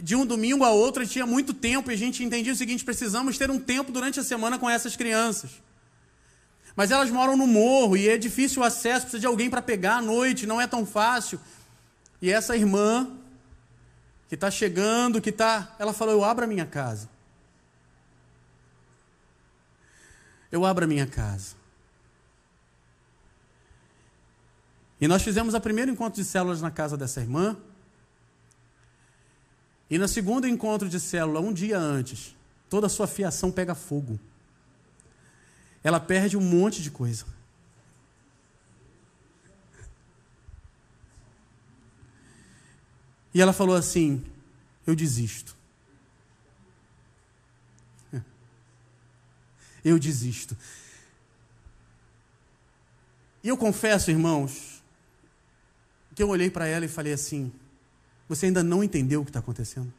de 0.01 0.15
um 0.15 0.25
domingo 0.25 0.63
a 0.63 0.71
outro, 0.71 1.05
tinha 1.05 1.27
muito 1.27 1.53
tempo 1.53 1.91
e 1.91 1.93
a 1.93 1.97
gente 1.97 2.23
entendia 2.23 2.53
o 2.53 2.55
seguinte: 2.55 2.83
precisamos 2.83 3.37
ter 3.37 3.51
um 3.51 3.59
tempo 3.59 3.91
durante 3.91 4.19
a 4.19 4.23
semana 4.23 4.57
com 4.57 4.67
essas 4.67 4.95
crianças. 4.95 5.51
Mas 6.77 6.91
elas 6.91 7.09
moram 7.09 7.35
no 7.35 7.47
morro 7.47 7.97
e 7.97 8.07
é 8.07 8.19
difícil 8.19 8.61
o 8.61 8.63
acesso, 8.63 9.07
precisa 9.07 9.19
de 9.19 9.25
alguém 9.25 9.49
para 9.49 9.63
pegar 9.63 9.97
à 9.97 10.01
noite, 10.01 10.45
não 10.45 10.61
é 10.61 10.67
tão 10.67 10.85
fácil. 10.85 11.39
E 12.21 12.29
essa 12.29 12.55
irmã, 12.55 13.17
que 14.29 14.35
está 14.35 14.51
chegando, 14.51 15.19
que 15.19 15.31
está. 15.31 15.75
Ela 15.79 15.91
falou: 15.91 16.13
Eu 16.13 16.23
abro 16.23 16.45
a 16.45 16.47
minha 16.47 16.67
casa. 16.67 17.09
Eu 20.51 20.63
abro 20.63 20.85
a 20.85 20.87
minha 20.87 21.07
casa. 21.07 21.55
E 25.01 25.07
nós 25.07 25.23
fizemos 25.23 25.55
o 25.55 25.59
primeiro 25.59 25.89
encontro 25.89 26.21
de 26.21 26.29
células 26.29 26.61
na 26.61 26.69
casa 26.69 26.95
dessa 26.95 27.19
irmã. 27.19 27.57
E 29.89 29.97
no 29.97 30.07
segundo 30.07 30.47
encontro 30.47 30.87
de 30.87 30.99
célula, 30.99 31.39
um 31.39 31.51
dia 31.51 31.79
antes, 31.79 32.35
toda 32.69 32.85
a 32.85 32.89
sua 32.89 33.07
fiação 33.07 33.51
pega 33.51 33.73
fogo 33.73 34.19
ela 35.83 35.99
perde 35.99 36.35
um 36.37 36.41
monte 36.41 36.81
de 36.81 36.91
coisa. 36.91 37.25
E 43.33 43.41
ela 43.41 43.53
falou 43.53 43.75
assim: 43.75 44.25
Eu 44.85 44.95
desisto. 44.95 45.55
Eu 49.83 49.99
desisto. 49.99 50.57
E 53.43 53.49
eu 53.49 53.55
confesso, 53.55 54.11
irmãos, 54.11 54.83
que 56.13 56.23
eu 56.23 56.29
olhei 56.29 56.49
para 56.49 56.65
ela 56.65 56.83
e 56.83 56.87
falei 56.87 57.13
assim: 57.13 57.51
Você 58.27 58.47
ainda 58.47 58.63
não 58.63 58.83
entendeu 58.83 59.21
o 59.21 59.23
que 59.23 59.29
está 59.29 59.39
acontecendo? 59.39 59.93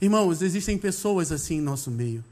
Irmãos, 0.00 0.42
existem 0.42 0.78
pessoas 0.78 1.30
assim 1.30 1.56
em 1.56 1.60
nosso 1.60 1.90
meio. 1.90 2.24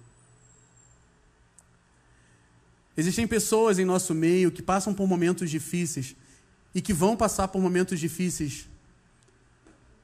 Existem 2.97 3.29
pessoas 3.29 3.79
em 3.79 3.85
nosso 3.85 4.15
meio 4.15 4.51
que 4.51 4.63
passam 4.63 4.93
por 4.93 5.07
momentos 5.07 5.51
difíceis 5.51 6.17
e 6.75 6.81
que 6.81 6.93
vão 6.93 7.17
passar 7.17 7.49
por 7.49 7.61
momentos 7.61 8.01
difíceis. 8.01 8.67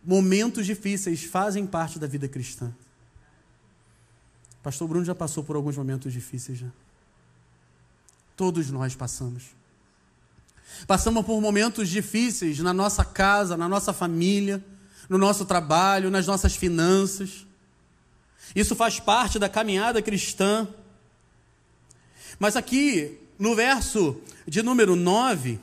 Momentos 0.05 0.67
difíceis 0.67 1.25
fazem 1.25 1.67
parte 1.67 1.99
da 1.99 2.07
vida 2.07 2.29
cristã. 2.29 2.73
Pastor 4.63 4.87
Bruno 4.87 5.05
já 5.05 5.15
passou 5.15 5.43
por 5.43 5.57
alguns 5.57 5.77
momentos 5.77 6.13
difíceis 6.13 6.59
já. 6.59 6.69
Todos 8.37 8.71
nós 8.71 8.95
passamos. 8.95 9.45
Passamos 10.87 11.25
por 11.25 11.41
momentos 11.41 11.89
difíceis 11.89 12.59
na 12.61 12.73
nossa 12.73 13.05
casa, 13.05 13.57
na 13.57 13.69
nossa 13.69 13.93
família, 13.93 14.65
no 15.09 15.19
nosso 15.19 15.45
trabalho, 15.45 16.11
nas 16.11 16.27
nossas 16.27 16.57
finanças. 16.57 17.44
Isso 18.55 18.75
faz 18.75 18.99
parte 18.99 19.39
da 19.39 19.49
caminhada 19.49 20.03
cristã. 20.03 20.67
Mas 22.39 22.57
aqui, 22.57 23.19
no 23.39 23.55
verso 23.55 24.21
de 24.47 24.63
número 24.63 24.97
9, 24.97 25.61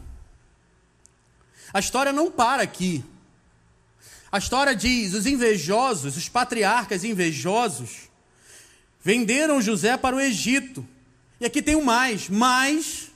a 1.74 1.80
história 1.80 2.12
não 2.12 2.32
para 2.32 2.64
aqui. 2.64 3.04
A 4.32 4.38
história 4.38 4.76
diz: 4.76 5.14
os 5.14 5.26
invejosos, 5.26 6.16
os 6.16 6.30
patriarcas 6.30 7.04
invejosos, 7.04 8.10
venderam 9.02 9.62
José 9.62 9.98
para 9.98 10.16
o 10.16 10.20
Egito. 10.20 10.88
E 11.40 11.46
aqui 11.46 11.62
tem 11.62 11.76
um 11.76 11.84
mais, 11.84 12.30
mas 12.30 13.12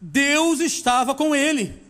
Deus 0.00 0.60
estava 0.60 1.14
com 1.14 1.34
ele. 1.34 1.80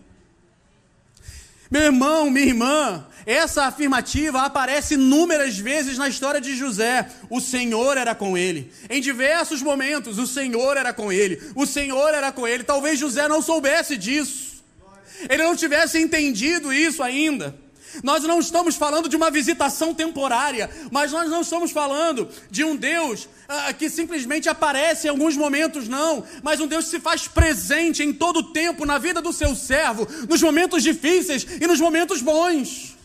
Meu 1.71 1.83
irmão, 1.83 2.31
minha 2.31 2.47
irmã, 2.47 3.07
essa 3.27 3.65
afirmativa 3.65 4.43
aparece 4.43 4.95
inúmeras 4.95 5.59
vezes 5.59 5.99
na 5.99 6.09
história 6.09 6.41
de 6.41 6.55
José. 6.55 7.09
O 7.29 7.41
Senhor 7.41 7.99
era 7.99 8.15
com 8.15 8.39
ele. 8.39 8.73
Em 8.89 9.01
diversos 9.01 9.61
momentos, 9.61 10.17
o 10.17 10.29
Senhor 10.29 10.77
era 10.77 10.93
com 10.93 11.11
ele. 11.11 11.43
O 11.57 11.67
Senhor 11.67 12.15
era 12.15 12.31
com 12.31 12.47
ele. 12.47 12.63
Talvez 12.63 13.01
José 13.01 13.27
não 13.27 13.43
soubesse 13.43 13.97
disso. 13.97 14.63
Ele 15.29 15.43
não 15.43 15.57
tivesse 15.57 15.99
entendido 15.99 16.73
isso 16.73 17.03
ainda. 17.03 17.59
Nós 18.03 18.23
não 18.23 18.39
estamos 18.39 18.77
falando 18.77 19.09
de 19.09 19.17
uma 19.17 19.31
visitação 19.31 19.93
temporária, 19.95 20.71
mas 20.93 21.11
nós 21.11 21.29
não 21.29 21.41
estamos 21.41 21.71
falando 21.71 22.29
de 22.51 22.63
um 22.63 22.77
Deus 22.77 23.29
ah, 23.49 23.73
que 23.73 23.89
simplesmente 23.89 24.49
aparece 24.49 25.07
em 25.07 25.11
alguns 25.11 25.37
momentos, 25.37 25.89
não, 25.89 26.23
mas 26.43 26.61
um 26.61 26.67
Deus 26.67 26.85
que 26.85 26.91
se 26.91 27.01
faz 27.01 27.27
presente 27.27 28.03
em 28.03 28.13
todo 28.13 28.39
o 28.39 28.53
tempo 28.53 28.85
na 28.85 28.99
vida 28.99 29.23
do 29.23 29.33
seu 29.33 29.55
servo, 29.55 30.07
nos 30.29 30.43
momentos 30.43 30.83
difíceis 30.83 31.47
e 31.61 31.67
nos 31.67 31.81
momentos 31.81 32.21
bons. 32.21 32.96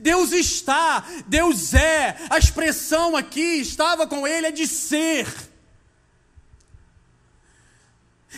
Deus 0.00 0.32
está, 0.32 1.04
Deus 1.26 1.72
é, 1.72 2.16
a 2.28 2.38
expressão 2.38 3.16
aqui 3.16 3.60
estava 3.60 4.06
com 4.06 4.26
ele 4.26 4.48
é 4.48 4.50
de 4.50 4.66
ser. 4.66 5.26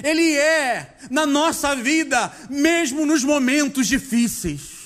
Ele 0.03 0.37
é 0.37 0.97
na 1.11 1.27
nossa 1.27 1.75
vida, 1.75 2.33
mesmo 2.49 3.07
nos 3.07 3.25
momentos 3.25 3.87
difíceis. 3.87 4.79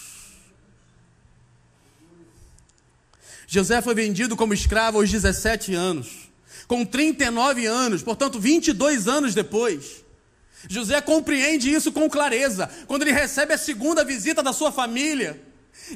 José 3.47 3.83
foi 3.83 3.95
vendido 3.95 4.37
como 4.37 4.55
escravo 4.55 4.99
aos 4.99 5.11
17 5.11 5.75
anos. 5.75 6.31
Com 6.67 6.87
39 6.87 7.67
anos, 7.67 8.03
portanto, 8.03 8.41
22 8.41 9.09
anos 9.09 9.35
depois, 9.35 10.03
José 10.69 11.01
compreende 11.03 11.71
isso 11.71 11.93
com 11.93 12.09
clareza. 12.09 12.71
Quando 12.87 13.03
ele 13.03 13.13
recebe 13.13 13.53
a 13.53 13.59
segunda 13.59 14.05
visita 14.05 14.43
da 14.43 14.55
sua 14.55 14.73
família, 14.73 15.39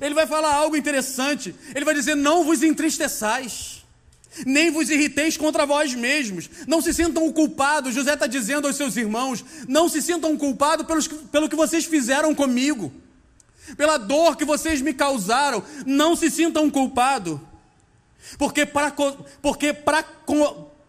ele 0.00 0.14
vai 0.14 0.26
falar 0.26 0.54
algo 0.54 0.76
interessante. 0.76 1.54
Ele 1.74 1.84
vai 1.84 1.94
dizer: 1.94 2.14
Não 2.14 2.44
vos 2.44 2.62
entristeçais, 2.62 3.84
nem 4.44 4.70
vos 4.70 4.90
irriteis 4.90 5.36
contra 5.36 5.64
vós 5.64 5.94
mesmos. 5.94 6.50
Não 6.66 6.82
se 6.82 6.92
sintam 6.92 7.32
culpados. 7.32 7.94
José 7.94 8.14
está 8.14 8.26
dizendo 8.26 8.66
aos 8.66 8.76
seus 8.76 8.96
irmãos: 8.96 9.44
Não 9.68 9.88
se 9.88 10.02
sintam 10.02 10.36
culpados 10.36 10.86
pelos, 10.86 11.06
pelo 11.08 11.48
que 11.48 11.56
vocês 11.56 11.84
fizeram 11.84 12.34
comigo, 12.34 12.92
pela 13.76 13.96
dor 13.96 14.36
que 14.36 14.44
vocês 14.44 14.80
me 14.80 14.92
causaram. 14.92 15.62
Não 15.86 16.16
se 16.16 16.30
sintam 16.30 16.68
culpados, 16.70 17.40
porque 18.38 18.66
para 18.66 18.92
porque 19.40 19.72
para 19.72 20.04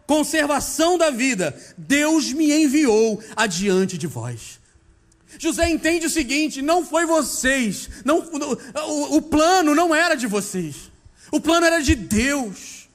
conservação 0.06 0.98
da 0.98 1.10
vida, 1.10 1.56
Deus 1.78 2.32
me 2.32 2.52
enviou 2.52 3.22
adiante 3.36 3.98
de 3.98 4.08
vós. 4.08 4.58
José 5.40 5.70
entende 5.70 6.06
o 6.06 6.10
seguinte: 6.10 6.62
não 6.62 6.86
foi 6.86 7.06
vocês, 7.06 7.90
não, 8.06 8.20
o, 8.20 9.18
o 9.18 9.22
plano 9.22 9.76
não 9.76 9.94
era 9.94 10.16
de 10.16 10.28
vocês, 10.28 10.92
o 11.32 11.40
plano 11.40 11.66
era 11.66 11.82
de 11.82 11.96
Deus. 11.96 12.88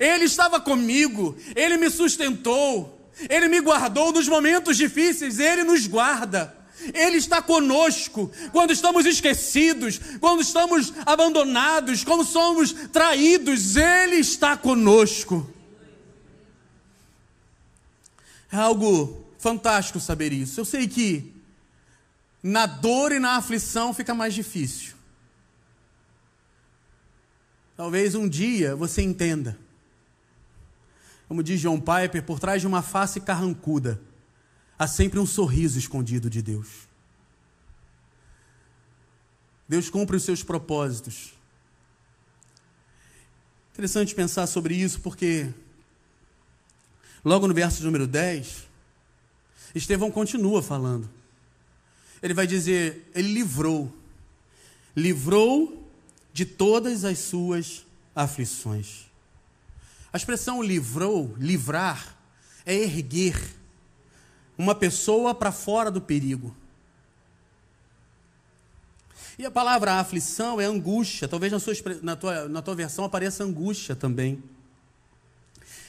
Ele 0.00 0.24
estava 0.24 0.60
comigo, 0.60 1.36
ele 1.54 1.76
me 1.76 1.90
sustentou, 1.90 3.10
ele 3.28 3.48
me 3.48 3.60
guardou 3.60 4.12
nos 4.12 4.28
momentos 4.28 4.76
difíceis, 4.76 5.38
ele 5.38 5.64
nos 5.64 5.86
guarda. 5.86 6.62
Ele 6.92 7.18
está 7.18 7.40
conosco 7.40 8.32
quando 8.50 8.72
estamos 8.72 9.06
esquecidos, 9.06 10.00
quando 10.18 10.42
estamos 10.42 10.92
abandonados, 11.06 12.02
quando 12.02 12.24
somos 12.24 12.72
traídos, 12.92 13.76
Ele 13.76 14.16
está 14.16 14.56
conosco. 14.56 15.48
É 18.50 18.56
algo 18.56 19.24
fantástico 19.38 20.00
saber 20.00 20.32
isso. 20.32 20.58
Eu 20.58 20.64
sei 20.64 20.88
que 20.88 21.31
na 22.42 22.66
dor 22.66 23.12
e 23.12 23.20
na 23.20 23.36
aflição 23.36 23.94
fica 23.94 24.14
mais 24.14 24.34
difícil. 24.34 24.94
Talvez 27.76 28.14
um 28.14 28.28
dia 28.28 28.74
você 28.74 29.00
entenda. 29.00 29.56
Como 31.28 31.42
diz 31.42 31.60
John 31.60 31.78
Piper, 31.78 32.22
por 32.24 32.40
trás 32.40 32.60
de 32.60 32.66
uma 32.66 32.82
face 32.82 33.20
carrancuda, 33.20 34.00
há 34.78 34.86
sempre 34.86 35.18
um 35.18 35.26
sorriso 35.26 35.78
escondido 35.78 36.28
de 36.28 36.42
Deus. 36.42 36.68
Deus 39.68 39.88
cumpre 39.88 40.16
os 40.16 40.24
seus 40.24 40.42
propósitos. 40.42 41.32
Interessante 43.72 44.14
pensar 44.14 44.46
sobre 44.46 44.74
isso, 44.74 45.00
porque 45.00 45.48
logo 47.24 47.48
no 47.48 47.54
verso 47.54 47.82
número 47.82 48.06
10, 48.06 48.68
Estevão 49.74 50.10
continua 50.10 50.62
falando 50.62 51.08
ele 52.22 52.34
vai 52.34 52.46
dizer: 52.46 53.10
Ele 53.14 53.32
livrou, 53.32 53.92
livrou 54.96 55.90
de 56.32 56.44
todas 56.44 57.04
as 57.04 57.18
suas 57.18 57.84
aflições. 58.14 59.06
A 60.12 60.16
expressão 60.16 60.62
livrou, 60.62 61.34
livrar, 61.38 62.16
é 62.64 62.74
erguer 62.74 63.36
uma 64.56 64.74
pessoa 64.74 65.34
para 65.34 65.50
fora 65.50 65.90
do 65.90 66.00
perigo. 66.00 66.54
E 69.38 69.46
a 69.46 69.50
palavra 69.50 69.94
aflição 69.94 70.60
é 70.60 70.64
angústia. 70.64 71.26
Talvez 71.26 71.50
na, 71.50 71.58
sua, 71.58 71.74
na, 72.02 72.14
tua, 72.14 72.48
na 72.48 72.62
tua 72.62 72.74
versão 72.74 73.04
apareça 73.04 73.42
angústia 73.42 73.96
também. 73.96 74.42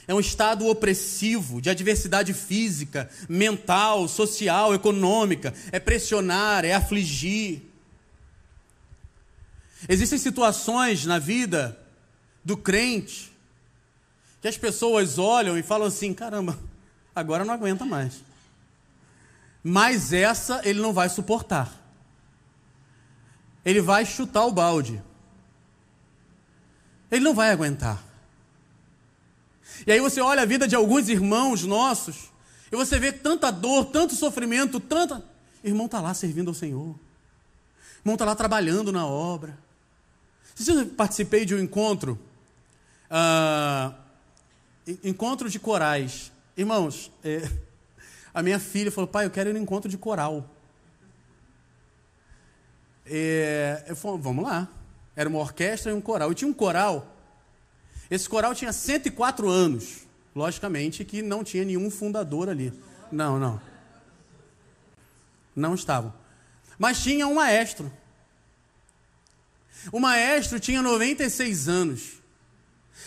É 0.06 0.14
um 0.14 0.20
estado 0.20 0.66
opressivo, 0.66 1.60
de 1.60 1.70
adversidade 1.70 2.34
física, 2.34 3.08
mental, 3.28 4.06
social, 4.06 4.74
econômica. 4.74 5.54
É 5.72 5.80
pressionar, 5.80 6.64
é 6.64 6.74
afligir. 6.74 7.62
Existem 9.88 10.18
situações 10.18 11.04
na 11.06 11.18
vida 11.18 11.78
do 12.44 12.56
crente 12.56 13.32
que 14.40 14.48
as 14.48 14.58
pessoas 14.58 15.18
olham 15.18 15.56
e 15.56 15.62
falam 15.62 15.86
assim: 15.86 16.12
caramba, 16.12 16.58
agora 17.14 17.44
não 17.44 17.54
aguenta 17.54 17.86
mais. 17.86 18.22
Mas 19.62 20.12
essa 20.12 20.60
ele 20.64 20.80
não 20.80 20.92
vai 20.92 21.08
suportar. 21.08 21.72
Ele 23.64 23.80
vai 23.80 24.04
chutar 24.04 24.44
o 24.44 24.52
balde. 24.52 25.02
Ele 27.10 27.24
não 27.24 27.34
vai 27.34 27.50
aguentar. 27.50 28.02
E 29.86 29.92
aí 29.92 30.00
você 30.00 30.20
olha 30.20 30.42
a 30.42 30.46
vida 30.46 30.66
de 30.66 30.74
alguns 30.74 31.08
irmãos 31.08 31.64
nossos 31.64 32.32
e 32.70 32.76
você 32.76 32.98
vê 32.98 33.12
tanta 33.12 33.50
dor, 33.50 33.86
tanto 33.86 34.14
sofrimento, 34.14 34.80
tanta. 34.80 35.22
Irmão 35.62 35.86
está 35.86 36.00
lá 36.00 36.12
servindo 36.12 36.48
ao 36.48 36.54
Senhor. 36.54 36.98
Irmão 38.00 38.14
está 38.14 38.24
lá 38.24 38.34
trabalhando 38.34 38.90
na 38.90 39.06
obra. 39.06 39.56
Eu 40.66 40.86
participei 40.86 41.44
de 41.44 41.54
um 41.54 41.58
encontro, 41.58 42.18
uh, 43.10 43.94
encontro 45.02 45.48
de 45.48 45.58
corais. 45.58 46.32
Irmãos, 46.56 47.10
é, 47.24 47.48
a 48.32 48.42
minha 48.42 48.58
filha 48.58 48.90
falou, 48.90 49.08
pai, 49.08 49.26
eu 49.26 49.30
quero 49.30 49.50
ir 49.50 49.52
no 49.52 49.58
encontro 49.58 49.88
de 49.88 49.96
coral. 49.96 50.50
É, 53.06 53.84
eu 53.86 53.96
falei, 53.96 54.20
vamos 54.20 54.44
lá. 54.44 54.68
Era 55.14 55.28
uma 55.28 55.38
orquestra 55.38 55.92
e 55.92 55.94
um 55.94 56.00
coral. 56.00 56.32
E 56.32 56.34
tinha 56.34 56.48
um 56.48 56.54
coral 56.54 57.13
esse 58.14 58.28
coral 58.28 58.54
tinha 58.54 58.72
104 58.72 59.48
anos. 59.48 60.06
Logicamente 60.34 61.04
que 61.04 61.20
não 61.20 61.42
tinha 61.42 61.64
nenhum 61.64 61.90
fundador 61.90 62.48
ali. 62.48 62.72
Não, 63.10 63.38
não. 63.38 63.60
Não 65.54 65.74
estavam. 65.74 66.14
Mas 66.78 67.02
tinha 67.02 67.26
um 67.26 67.34
maestro. 67.34 67.92
O 69.90 69.98
maestro 69.98 70.60
tinha 70.60 70.80
96 70.80 71.68
anos. 71.68 72.22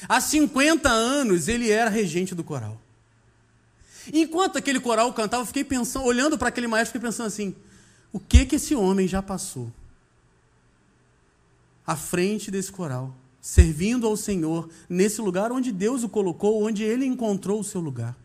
Há 0.07 0.19
50 0.19 0.89
anos 0.89 1.47
ele 1.47 1.71
era 1.71 1.89
regente 1.89 2.35
do 2.35 2.43
coral. 2.43 2.79
Enquanto 4.13 4.57
aquele 4.57 4.79
coral 4.79 5.11
cantava, 5.13 5.43
eu 5.43 5.47
fiquei 5.47 5.63
pensando, 5.63 6.05
olhando 6.05 6.37
para 6.37 6.49
aquele 6.49 6.67
maestro, 6.67 6.93
fiquei 6.93 7.09
pensando 7.09 7.27
assim: 7.27 7.55
o 8.11 8.19
que 8.19 8.45
que 8.45 8.55
esse 8.55 8.75
homem 8.75 9.07
já 9.07 9.21
passou 9.21 9.71
à 11.85 11.95
frente 11.95 12.51
desse 12.51 12.71
coral? 12.71 13.13
Servindo 13.41 14.07
ao 14.07 14.17
Senhor 14.17 14.69
nesse 14.89 15.21
lugar 15.21 15.51
onde 15.51 15.71
Deus 15.71 16.03
o 16.03 16.09
colocou, 16.09 16.63
onde 16.63 16.83
ele 16.83 17.05
encontrou 17.05 17.59
o 17.59 17.63
seu 17.63 17.79
lugar. 17.79 18.15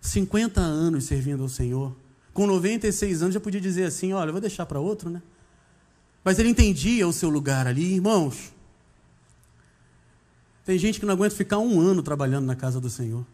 50 0.00 0.60
anos 0.60 1.04
servindo 1.04 1.42
ao 1.42 1.48
Senhor, 1.48 1.96
com 2.32 2.46
96 2.46 3.22
anos 3.22 3.34
já 3.34 3.40
podia 3.40 3.60
dizer 3.60 3.84
assim: 3.84 4.12
olha, 4.12 4.30
vou 4.30 4.40
deixar 4.40 4.66
para 4.66 4.78
outro, 4.78 5.10
né? 5.10 5.22
Mas 6.22 6.38
ele 6.38 6.48
entendia 6.48 7.06
o 7.06 7.12
seu 7.12 7.28
lugar 7.28 7.66
ali, 7.66 7.94
irmãos. 7.94 8.52
Tem 10.64 10.78
gente 10.78 10.98
que 10.98 11.04
não 11.04 11.12
aguenta 11.12 11.34
ficar 11.34 11.58
um 11.58 11.80
ano 11.80 12.02
trabalhando 12.02 12.46
na 12.46 12.56
casa 12.56 12.80
do 12.80 12.88
Senhor. 12.88 13.26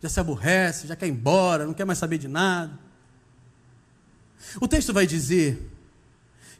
Já 0.00 0.08
se 0.08 0.20
aborrece, 0.20 0.86
já 0.86 0.94
quer 0.94 1.06
ir 1.06 1.10
embora, 1.10 1.66
não 1.66 1.74
quer 1.74 1.84
mais 1.84 1.98
saber 1.98 2.18
de 2.18 2.28
nada. 2.28 2.78
O 4.60 4.68
texto 4.68 4.92
vai 4.92 5.06
dizer 5.06 5.71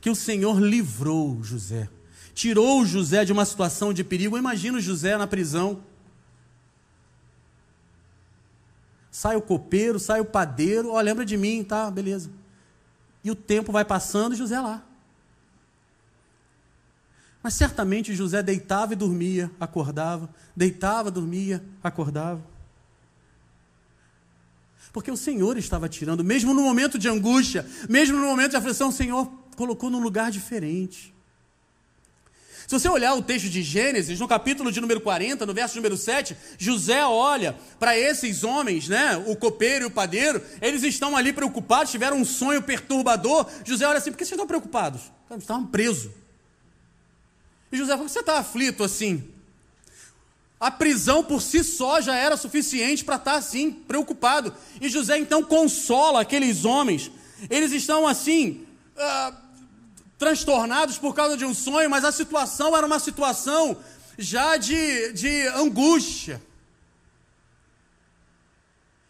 que 0.03 0.11
o 0.11 0.17
Senhor 0.17 0.61
livrou 0.61 1.43
José, 1.45 1.89
tirou 2.35 2.85
José 2.85 3.25
de 3.25 3.33
uma 3.33 3.45
situação 3.45 3.93
de 3.93 4.03
perigo. 4.03 4.37
Imagina 4.37 4.81
José 4.81 5.17
na 5.17 5.29
prisão. 5.29 5.81
Sai 9.13 9.37
o 9.37 9.41
copeiro, 9.41 10.01
sai 10.01 10.21
o 10.21 10.25
padeiro, 10.25 10.91
ó, 10.91 11.01
lembra 11.01 11.25
de 11.25 11.37
mim, 11.37 11.63
tá, 11.63 11.89
beleza. 11.89 12.31
E 13.23 13.31
o 13.31 13.37
tempo 13.37 13.71
vai 13.71 13.85
passando 13.85 14.35
José 14.35 14.61
lá. 14.61 14.83
Mas 17.41 17.55
certamente 17.55 18.13
José 18.13 18.43
deitava 18.43 18.95
e 18.95 18.97
dormia, 18.97 19.53
acordava, 19.61 20.29
deitava, 20.57 21.13
dormia, 21.13 21.65
acordava. 21.81 22.43
Porque 24.93 25.13
o 25.13 25.17
Senhor 25.17 25.57
estava 25.57 25.89
tirando, 25.89 26.25
mesmo 26.25 26.53
no 26.53 26.63
momento 26.63 26.99
de 26.99 27.09
angústia, 27.09 27.65
mesmo 27.89 28.19
no 28.19 28.27
momento 28.27 28.51
de 28.51 28.57
aflição, 28.57 28.89
o 28.89 28.93
Senhor 28.93 29.42
colocou 29.63 29.89
num 29.89 30.01
lugar 30.01 30.29
diferente. 30.29 31.15
Se 32.67 32.81
você 32.81 32.89
olhar 32.89 33.15
o 33.15 33.23
texto 33.23 33.49
de 33.49 33.63
Gênesis, 33.63 34.19
no 34.19 34.27
capítulo 34.27 34.73
de 34.73 34.81
número 34.81 35.01
40, 35.01 35.47
no 35.47 35.55
verso 35.55 35.77
número 35.77 35.97
7, 35.97 36.37
José 36.59 37.05
olha 37.07 37.57
para 37.79 37.97
esses 37.97 38.43
homens, 38.43 38.89
né, 38.89 39.17
o 39.25 39.37
copeiro 39.37 39.85
e 39.85 39.87
o 39.87 39.91
padeiro, 39.91 40.43
eles 40.61 40.83
estão 40.83 41.17
ali 41.17 41.33
preocupados, 41.33 41.93
tiveram 41.93 42.17
um 42.17 42.25
sonho 42.25 42.61
perturbador. 42.61 43.49
José 43.65 43.87
olha 43.87 43.99
assim: 43.99 44.11
por 44.11 44.19
que 44.19 44.25
vocês 44.25 44.33
estão 44.33 44.49
preocupados? 44.49 45.03
Estavam 45.39 45.65
presos. 45.67 46.11
E 47.71 47.77
José 47.77 47.97
fala: 47.97 48.09
você 48.09 48.19
está 48.19 48.39
aflito 48.39 48.83
assim? 48.83 49.23
A 50.59 50.73
prisão 50.73 51.23
por 51.23 51.41
si 51.41 51.63
só 51.63 52.01
já 52.01 52.17
era 52.17 52.37
suficiente 52.37 53.05
para 53.05 53.17
estar 53.17 53.35
assim, 53.35 53.71
preocupado. 53.71 54.53
E 54.81 54.89
José 54.89 55.19
então 55.19 55.45
consola 55.45 56.21
aqueles 56.21 56.65
homens. 56.65 57.13
Eles 57.51 57.71
estão 57.73 58.07
assim, 58.07 58.67
ah, 58.97 59.42
transtornados 60.23 60.99
por 60.99 61.17
causa 61.17 61.37
de 61.37 61.45
um 61.45 61.53
sonho, 61.53 61.91
mas 61.91 62.05
a 62.05 62.13
situação 62.13 62.77
era 62.77 62.87
uma 62.87 63.01
situação 63.01 63.77
já 64.17 64.57
de, 64.57 65.13
de 65.15 65.49
angústia. 65.49 66.41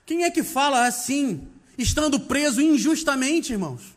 Quem 0.07 0.25
é 0.25 0.31
que 0.31 0.43
fala 0.43 0.87
assim, 0.87 1.47
estando 1.77 2.19
preso 2.19 2.63
injustamente, 2.63 3.53
irmãos? 3.53 3.95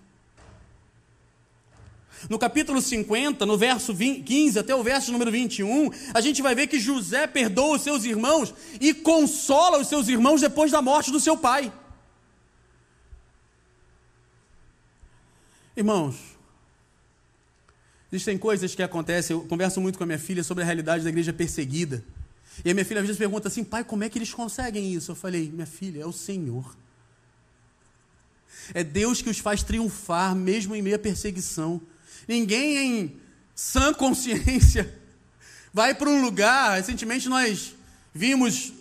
No 2.30 2.38
capítulo 2.38 2.82
50, 2.82 3.45
no 3.45 3.58
verso 3.58 3.93
20, 3.93 4.21
15 4.23 4.60
até 4.60 4.75
o 4.75 4.84
verso 4.84 5.10
número 5.13 5.32
21, 5.32 5.89
a 6.13 6.19
gente 6.19 6.41
vai 6.41 6.54
ver 6.54 6.67
que 6.67 6.78
José 6.78 7.28
perdoa 7.28 7.78
os 7.78 7.82
seus 7.82 8.04
irmãos 8.04 8.54
e 8.82 8.93
consola 8.93 9.78
os 9.78 9.88
seus 9.88 10.10
irmãos 10.10 10.41
depois 10.41 10.69
da 10.69 10.82
morte 10.82 11.12
do 11.12 11.21
seu 11.21 11.38
pai. 11.38 11.71
Irmãos, 15.78 16.35
existem 18.15 18.38
coisas 18.38 18.73
que 18.73 18.82
acontecem. 18.82 19.36
Eu 19.36 19.43
converso 19.43 19.82
muito 19.82 19.97
com 19.97 20.04
a 20.04 20.08
minha 20.08 20.19
filha 20.19 20.43
sobre 20.43 20.63
a 20.63 20.65
realidade 20.65 21.04
da 21.04 21.10
igreja 21.10 21.34
perseguida. 21.34 22.04
E 22.63 22.71
a 22.71 22.73
minha 22.73 22.86
filha 22.86 23.01
às 23.01 23.06
vezes 23.06 23.19
pergunta 23.19 23.47
assim: 23.47 23.63
pai, 23.63 23.84
como 23.84 24.04
é 24.04 24.10
que 24.10 24.17
eles 24.17 24.34
conseguem 24.34 24.93
isso? 24.93 25.12
Eu 25.12 25.15
falei: 25.15 25.51
minha 25.51 25.65
filha, 25.65 26.01
é 26.01 26.06
o 26.06 26.13
Senhor. 26.13 26.75
É 28.73 28.84
Deus 28.84 29.21
que 29.21 29.30
os 29.30 29.39
faz 29.39 29.62
triunfar, 29.62 30.34
mesmo 30.34 30.75
em 30.75 30.82
meio 30.82 30.95
à 30.95 30.99
perseguição. 30.99 31.82
Ninguém 32.28 32.78
em 32.78 33.21
sã 33.54 33.93
consciência 33.93 34.91
vai 35.73 35.93
para 35.93 36.10
um 36.10 36.21
lugar. 36.21 36.78
Recentemente 36.78 37.28
nós 37.28 37.75
vimos 38.13 38.69
uh, 38.69 38.73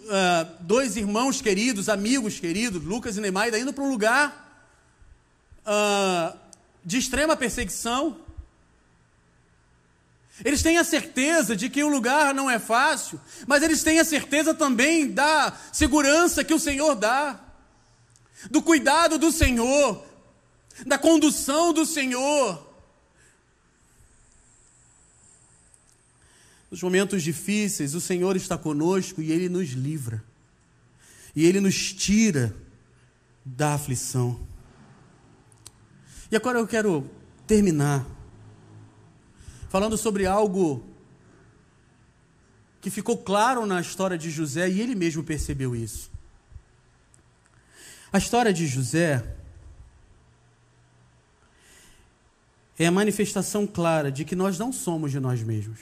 dois 0.61 0.97
irmãos 0.97 1.43
queridos, 1.43 1.89
amigos 1.89 2.39
queridos, 2.39 2.83
Lucas 2.83 3.17
e 3.17 3.21
Neymar, 3.21 3.53
indo 3.55 3.73
para 3.73 3.85
um 3.85 3.91
lugar 3.91 4.63
uh, 5.67 6.39
de 6.85 6.99
extrema 6.99 7.37
perseguição. 7.37 8.24
Eles 10.43 10.63
têm 10.63 10.79
a 10.79 10.85
certeza 10.85 11.55
de 11.55 11.69
que 11.69 11.85
o 11.85 11.89
lugar 11.89 12.35
não 12.35 12.51
é 12.51 12.59
fácil, 12.59 13.21
mas 13.47 13.63
eles 13.63 13.83
têm 13.85 14.01
a 14.01 14.05
certeza 14.05 14.53
também 14.53 15.11
da 15.11 15.57
segurança 15.73 16.43
que 16.43 16.55
o 16.55 16.59
Senhor 16.59 16.97
dá, 16.97 17.39
do 18.51 18.61
cuidado 18.61 19.19
do 19.19 19.31
Senhor, 19.31 20.05
da 20.87 20.99
condução 20.99 21.73
do 21.73 21.87
Senhor. 21.87 22.75
Nos 26.69 26.83
momentos 26.83 27.23
difíceis, 27.23 27.95
o 27.95 28.01
Senhor 28.01 28.35
está 28.35 28.59
conosco 28.59 29.23
e 29.23 29.31
Ele 29.31 29.49
nos 29.49 29.71
livra, 29.71 30.25
e 31.37 31.47
Ele 31.47 31.61
nos 31.61 31.93
tira 31.93 32.57
da 33.45 33.75
aflição. 33.75 34.45
E 36.29 36.35
agora 36.35 36.59
eu 36.59 36.67
quero 36.67 37.09
terminar 37.47 38.05
falando 39.75 39.99
sobre 39.99 40.25
algo 40.25 40.85
que 42.81 42.89
ficou 42.91 43.19
claro 43.19 43.67
na 43.67 43.81
história 43.81 44.17
de 44.17 44.31
José 44.31 44.71
e 44.71 44.81
ele 44.81 44.95
mesmo 44.95 45.25
percebeu 45.25 45.75
isso. 45.75 46.13
A 48.13 48.19
história 48.19 48.53
de 48.53 48.69
José 48.69 49.35
é 52.79 52.87
a 52.87 52.93
manifestação 52.93 53.67
clara 53.67 54.13
de 54.13 54.25
que 54.25 54.37
nós 54.37 54.61
não 54.61 54.73
somos 54.73 55.11
de 55.11 55.19
nós 55.19 55.43
mesmos. 55.43 55.81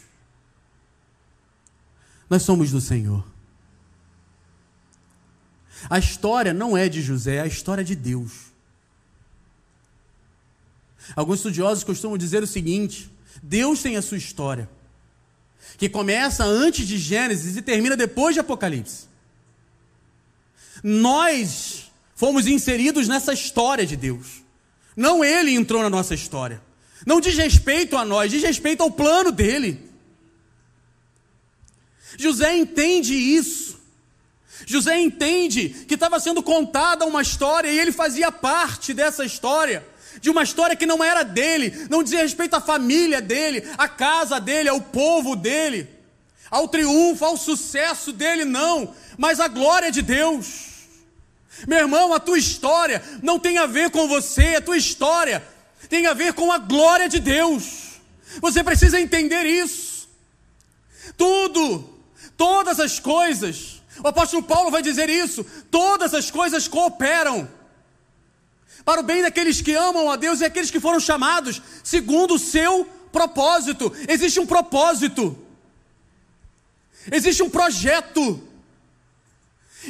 Nós 2.30 2.40
somos 2.44 2.70
do 2.70 2.80
Senhor. 2.80 3.22
A 5.90 5.98
história 5.98 6.54
não 6.54 6.74
é 6.74 6.88
de 6.88 7.02
José, 7.02 7.34
é 7.34 7.40
a 7.42 7.46
história 7.46 7.84
de 7.84 7.94
Deus. 7.94 8.52
Alguns 11.14 11.40
estudiosos 11.40 11.84
costumam 11.84 12.16
dizer 12.16 12.42
o 12.42 12.46
seguinte: 12.46 13.11
Deus 13.42 13.82
tem 13.82 13.96
a 13.96 14.02
sua 14.02 14.16
história, 14.16 14.70
que 15.76 15.88
começa 15.88 16.44
antes 16.44 16.86
de 16.86 16.96
Gênesis 16.96 17.56
e 17.56 17.62
termina 17.62 17.96
depois 17.96 18.34
de 18.34 18.40
Apocalipse. 18.40 19.06
Nós 20.82 21.90
fomos 22.14 22.46
inseridos 22.46 23.08
nessa 23.08 23.32
história 23.32 23.84
de 23.84 23.96
Deus. 23.96 24.42
Não 24.96 25.24
ele 25.24 25.52
entrou 25.52 25.82
na 25.82 25.90
nossa 25.90 26.14
história. 26.14 26.62
Não 27.04 27.20
diz 27.20 27.36
respeito 27.36 27.96
a 27.96 28.04
nós, 28.04 28.30
diz 28.30 28.42
respeito 28.42 28.82
ao 28.82 28.90
plano 28.90 29.32
dele. 29.32 29.90
José 32.16 32.56
entende 32.56 33.14
isso. 33.14 33.80
José 34.66 35.00
entende 35.00 35.70
que 35.88 35.94
estava 35.94 36.20
sendo 36.20 36.42
contada 36.42 37.04
uma 37.04 37.22
história 37.22 37.68
e 37.68 37.78
ele 37.78 37.90
fazia 37.90 38.30
parte 38.30 38.94
dessa 38.94 39.24
história 39.24 39.84
de 40.20 40.30
uma 40.30 40.42
história 40.42 40.76
que 40.76 40.86
não 40.86 41.02
era 41.02 41.22
dele, 41.22 41.86
não 41.88 42.02
dizia 42.02 42.22
respeito 42.22 42.54
à 42.54 42.60
família 42.60 43.20
dele, 43.20 43.64
à 43.78 43.88
casa 43.88 44.40
dele, 44.40 44.68
ao 44.68 44.80
povo 44.80 45.34
dele, 45.34 45.88
ao 46.50 46.68
triunfo, 46.68 47.24
ao 47.24 47.36
sucesso 47.36 48.12
dele, 48.12 48.44
não, 48.44 48.94
mas 49.16 49.40
à 49.40 49.48
glória 49.48 49.90
de 49.90 50.02
Deus. 50.02 50.70
Meu 51.66 51.78
irmão, 51.78 52.12
a 52.12 52.20
tua 52.20 52.38
história 52.38 53.02
não 53.22 53.38
tem 53.38 53.58
a 53.58 53.66
ver 53.66 53.90
com 53.90 54.08
você, 54.08 54.56
a 54.56 54.60
tua 54.60 54.76
história 54.76 55.42
tem 55.88 56.06
a 56.06 56.14
ver 56.14 56.32
com 56.32 56.50
a 56.50 56.58
glória 56.58 57.08
de 57.08 57.20
Deus. 57.20 58.00
Você 58.40 58.64
precisa 58.64 59.00
entender 59.00 59.44
isso. 59.44 60.08
Tudo, 61.16 61.88
todas 62.36 62.80
as 62.80 62.98
coisas, 62.98 63.82
o 64.02 64.08
apóstolo 64.08 64.42
Paulo 64.42 64.70
vai 64.70 64.82
dizer 64.82 65.08
isso, 65.08 65.44
todas 65.70 66.14
as 66.14 66.30
coisas 66.30 66.66
cooperam 66.66 67.48
para 68.84 69.00
o 69.00 69.04
bem 69.04 69.22
daqueles 69.22 69.60
que 69.60 69.74
amam 69.74 70.10
a 70.10 70.16
Deus 70.16 70.40
e 70.40 70.44
aqueles 70.44 70.70
que 70.70 70.80
foram 70.80 71.00
chamados 71.00 71.62
segundo 71.82 72.34
o 72.34 72.38
seu 72.38 72.84
propósito. 73.10 73.92
Existe 74.08 74.40
um 74.40 74.46
propósito, 74.46 75.38
existe 77.10 77.42
um 77.42 77.50
projeto. 77.50 78.48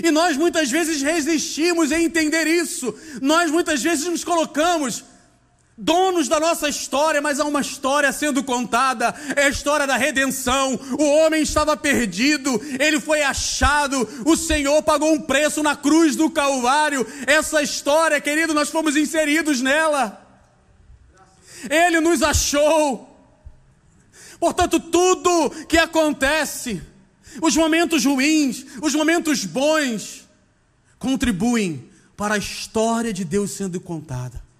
E 0.02 0.10
nós 0.10 0.36
muitas 0.36 0.70
vezes 0.70 1.02
resistimos 1.02 1.92
em 1.92 2.04
entender 2.04 2.46
isso. 2.46 2.94
Nós 3.20 3.50
muitas 3.50 3.82
vezes 3.82 4.06
nos 4.06 4.24
colocamos 4.24 5.04
donos 5.76 6.28
da 6.28 6.38
nossa 6.38 6.68
história, 6.68 7.20
mas 7.20 7.40
há 7.40 7.44
uma 7.44 7.60
história 7.60 8.12
sendo 8.12 8.42
contada, 8.42 9.14
é 9.34 9.44
a 9.44 9.48
história 9.48 9.86
da 9.86 9.96
redenção. 9.96 10.78
O 10.98 11.04
homem 11.16 11.42
estava 11.42 11.76
perdido, 11.76 12.60
ele 12.78 13.00
foi 13.00 13.22
achado, 13.22 14.08
o 14.26 14.36
Senhor 14.36 14.82
pagou 14.82 15.12
um 15.12 15.20
preço 15.20 15.62
na 15.62 15.74
cruz 15.74 16.14
do 16.14 16.30
Calvário. 16.30 17.06
Essa 17.26 17.62
história, 17.62 18.20
querido, 18.20 18.54
nós 18.54 18.68
fomos 18.68 18.96
inseridos 18.96 19.60
nela. 19.60 20.20
Ele 21.70 22.00
nos 22.00 22.22
achou. 22.22 23.08
Portanto, 24.38 24.80
tudo 24.80 25.50
que 25.66 25.78
acontece, 25.78 26.82
os 27.40 27.56
momentos 27.56 28.04
ruins, 28.04 28.66
os 28.82 28.94
momentos 28.94 29.44
bons, 29.44 30.28
contribuem 30.98 31.88
para 32.16 32.34
a 32.34 32.38
história 32.38 33.12
de 33.12 33.24
Deus 33.24 33.52
sendo 33.52 33.80
contada. 33.80 34.51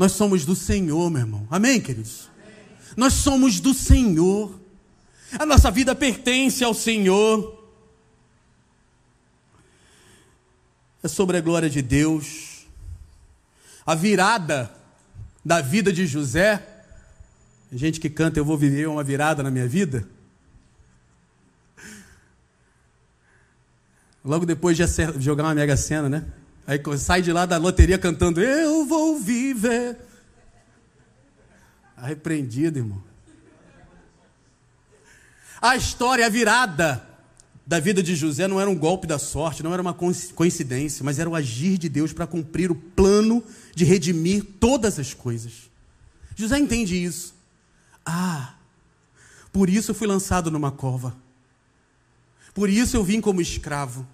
Nós 0.00 0.12
somos 0.12 0.46
do 0.46 0.56
Senhor, 0.56 1.10
meu 1.10 1.20
irmão. 1.20 1.46
Amém, 1.50 1.78
queridos? 1.78 2.30
Amém. 2.32 2.54
Nós 2.96 3.12
somos 3.12 3.60
do 3.60 3.74
Senhor. 3.74 4.58
A 5.38 5.44
nossa 5.44 5.70
vida 5.70 5.94
pertence 5.94 6.64
ao 6.64 6.72
Senhor. 6.72 7.62
É 11.02 11.06
sobre 11.06 11.36
a 11.36 11.42
glória 11.42 11.68
de 11.68 11.82
Deus. 11.82 12.66
A 13.84 13.94
virada 13.94 14.74
da 15.44 15.60
vida 15.60 15.92
de 15.92 16.06
José. 16.06 16.66
Gente 17.70 18.00
que 18.00 18.08
canta, 18.08 18.40
eu 18.40 18.44
vou 18.44 18.56
viver 18.56 18.88
uma 18.88 19.04
virada 19.04 19.42
na 19.42 19.50
minha 19.50 19.68
vida. 19.68 20.08
Logo 24.24 24.46
depois 24.46 24.78
de 24.78 24.84
jogar 25.18 25.44
uma 25.44 25.54
mega 25.54 25.76
cena, 25.76 26.08
né? 26.08 26.24
Aí 26.66 26.80
sai 26.98 27.22
de 27.22 27.32
lá 27.32 27.46
da 27.46 27.56
loteria 27.56 27.98
cantando: 27.98 28.40
Eu 28.40 28.84
vou 28.86 29.18
viver. 29.18 29.96
Arrepreendido, 31.96 32.78
irmão. 32.78 33.02
A 35.60 35.76
história, 35.76 36.28
virada 36.30 37.06
da 37.66 37.78
vida 37.78 38.02
de 38.02 38.16
José 38.16 38.48
não 38.48 38.60
era 38.60 38.68
um 38.68 38.76
golpe 38.76 39.06
da 39.06 39.18
sorte, 39.18 39.62
não 39.62 39.72
era 39.72 39.80
uma 39.82 39.94
coincidência, 39.94 41.04
mas 41.04 41.18
era 41.18 41.30
o 41.30 41.36
agir 41.36 41.78
de 41.78 41.88
Deus 41.88 42.12
para 42.12 42.26
cumprir 42.26 42.70
o 42.70 42.74
plano 42.74 43.44
de 43.76 43.84
redimir 43.84 44.44
todas 44.58 44.98
as 44.98 45.14
coisas. 45.14 45.70
José 46.34 46.58
entende 46.58 47.00
isso. 47.00 47.34
Ah, 48.04 48.54
por 49.52 49.68
isso 49.68 49.90
eu 49.90 49.94
fui 49.94 50.08
lançado 50.08 50.50
numa 50.50 50.72
cova. 50.72 51.16
Por 52.54 52.68
isso 52.68 52.96
eu 52.96 53.04
vim 53.04 53.20
como 53.20 53.40
escravo. 53.40 54.06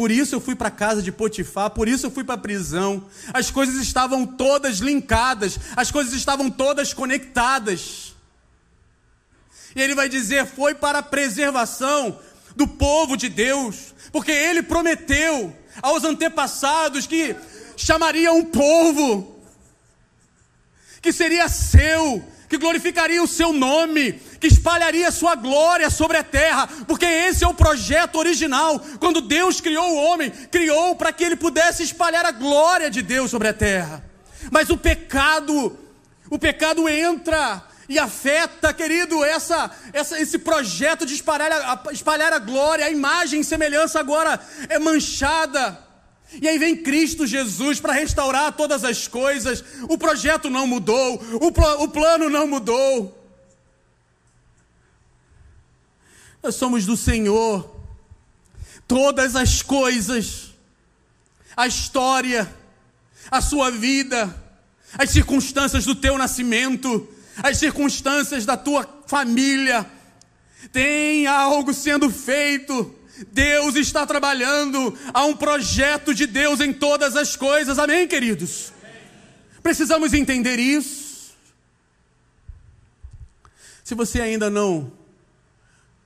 Por 0.00 0.10
isso 0.10 0.34
eu 0.34 0.40
fui 0.40 0.54
para 0.54 0.68
a 0.68 0.70
casa 0.70 1.02
de 1.02 1.12
Potifar, 1.12 1.68
por 1.68 1.86
isso 1.86 2.06
eu 2.06 2.10
fui 2.10 2.24
para 2.24 2.36
a 2.36 2.38
prisão. 2.38 3.04
As 3.34 3.50
coisas 3.50 3.74
estavam 3.82 4.24
todas 4.24 4.78
linkadas, 4.78 5.60
as 5.76 5.90
coisas 5.90 6.14
estavam 6.14 6.48
todas 6.48 6.94
conectadas. 6.94 8.14
E 9.76 9.82
ele 9.82 9.94
vai 9.94 10.08
dizer: 10.08 10.46
foi 10.46 10.74
para 10.74 11.00
a 11.00 11.02
preservação 11.02 12.18
do 12.56 12.66
povo 12.66 13.14
de 13.14 13.28
Deus, 13.28 13.94
porque 14.10 14.32
ele 14.32 14.62
prometeu 14.62 15.54
aos 15.82 16.02
antepassados 16.02 17.06
que 17.06 17.36
chamaria 17.76 18.32
um 18.32 18.46
povo 18.46 19.38
que 21.02 21.12
seria 21.12 21.46
seu, 21.46 22.24
que 22.48 22.56
glorificaria 22.56 23.22
o 23.22 23.28
seu 23.28 23.52
nome, 23.52 24.18
que 24.40 24.46
espalharia 24.46 25.10
sua 25.10 25.34
glória 25.34 25.90
sobre 25.90 26.16
a 26.16 26.24
terra, 26.24 26.66
porque 26.88 27.04
esse 27.04 27.44
é 27.44 27.46
o 27.46 27.54
projeto 27.54 28.16
original. 28.16 28.80
Quando 28.98 29.20
Deus 29.20 29.60
criou 29.60 29.92
o 29.92 30.04
homem, 30.04 30.30
criou 30.30 30.96
para 30.96 31.12
que 31.12 31.22
ele 31.22 31.36
pudesse 31.36 31.82
espalhar 31.82 32.24
a 32.24 32.32
glória 32.32 32.90
de 32.90 33.02
Deus 33.02 33.30
sobre 33.30 33.48
a 33.48 33.52
terra. 33.52 34.02
Mas 34.50 34.70
o 34.70 34.78
pecado, 34.78 35.78
o 36.30 36.38
pecado 36.38 36.88
entra 36.88 37.62
e 37.86 37.98
afeta, 37.98 38.72
querido, 38.72 39.22
essa, 39.22 39.70
essa, 39.92 40.18
esse 40.18 40.38
projeto 40.38 41.04
de 41.04 41.12
espalhar 41.12 41.52
a, 41.52 41.92
espalhar 41.92 42.32
a 42.32 42.38
glória, 42.38 42.86
a 42.86 42.90
imagem 42.90 43.40
e 43.40 43.44
semelhança 43.44 44.00
agora 44.00 44.40
é 44.68 44.78
manchada. 44.78 45.78
E 46.40 46.48
aí 46.48 46.56
vem 46.58 46.76
Cristo 46.76 47.26
Jesus 47.26 47.80
para 47.80 47.92
restaurar 47.92 48.52
todas 48.52 48.84
as 48.84 49.06
coisas. 49.08 49.62
O 49.88 49.98
projeto 49.98 50.48
não 50.48 50.66
mudou, 50.66 51.20
o, 51.40 51.82
o 51.82 51.88
plano 51.88 52.30
não 52.30 52.46
mudou. 52.46 53.19
Nós 56.42 56.54
somos 56.54 56.86
do 56.86 56.96
Senhor. 56.96 57.76
Todas 58.86 59.36
as 59.36 59.62
coisas, 59.62 60.50
a 61.56 61.66
história, 61.66 62.52
a 63.30 63.40
sua 63.40 63.70
vida, 63.70 64.34
as 64.98 65.10
circunstâncias 65.10 65.84
do 65.84 65.94
teu 65.94 66.18
nascimento, 66.18 67.08
as 67.42 67.58
circunstâncias 67.58 68.44
da 68.44 68.56
tua 68.56 68.88
família, 69.06 69.88
tem 70.72 71.26
algo 71.26 71.72
sendo 71.72 72.10
feito 72.10 72.98
Deus 73.28 73.76
está 73.76 74.06
trabalhando, 74.06 74.96
há 75.12 75.24
um 75.24 75.36
projeto 75.36 76.14
de 76.14 76.26
Deus 76.26 76.60
em 76.60 76.72
todas 76.72 77.16
as 77.16 77.36
coisas, 77.36 77.78
amém, 77.78 78.08
queridos? 78.08 78.72
Precisamos 79.62 80.14
entender 80.14 80.58
isso. 80.58 81.34
Se 83.84 83.94
você 83.94 84.20
ainda 84.20 84.48
não 84.48 84.90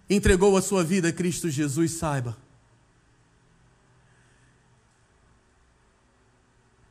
entregou 0.09 0.57
a 0.57 0.63
sua 0.63 0.85
vida 0.85 1.09
a 1.09 1.13
Cristo 1.13 1.49
Jesus, 1.51 1.93
saiba 1.93 2.37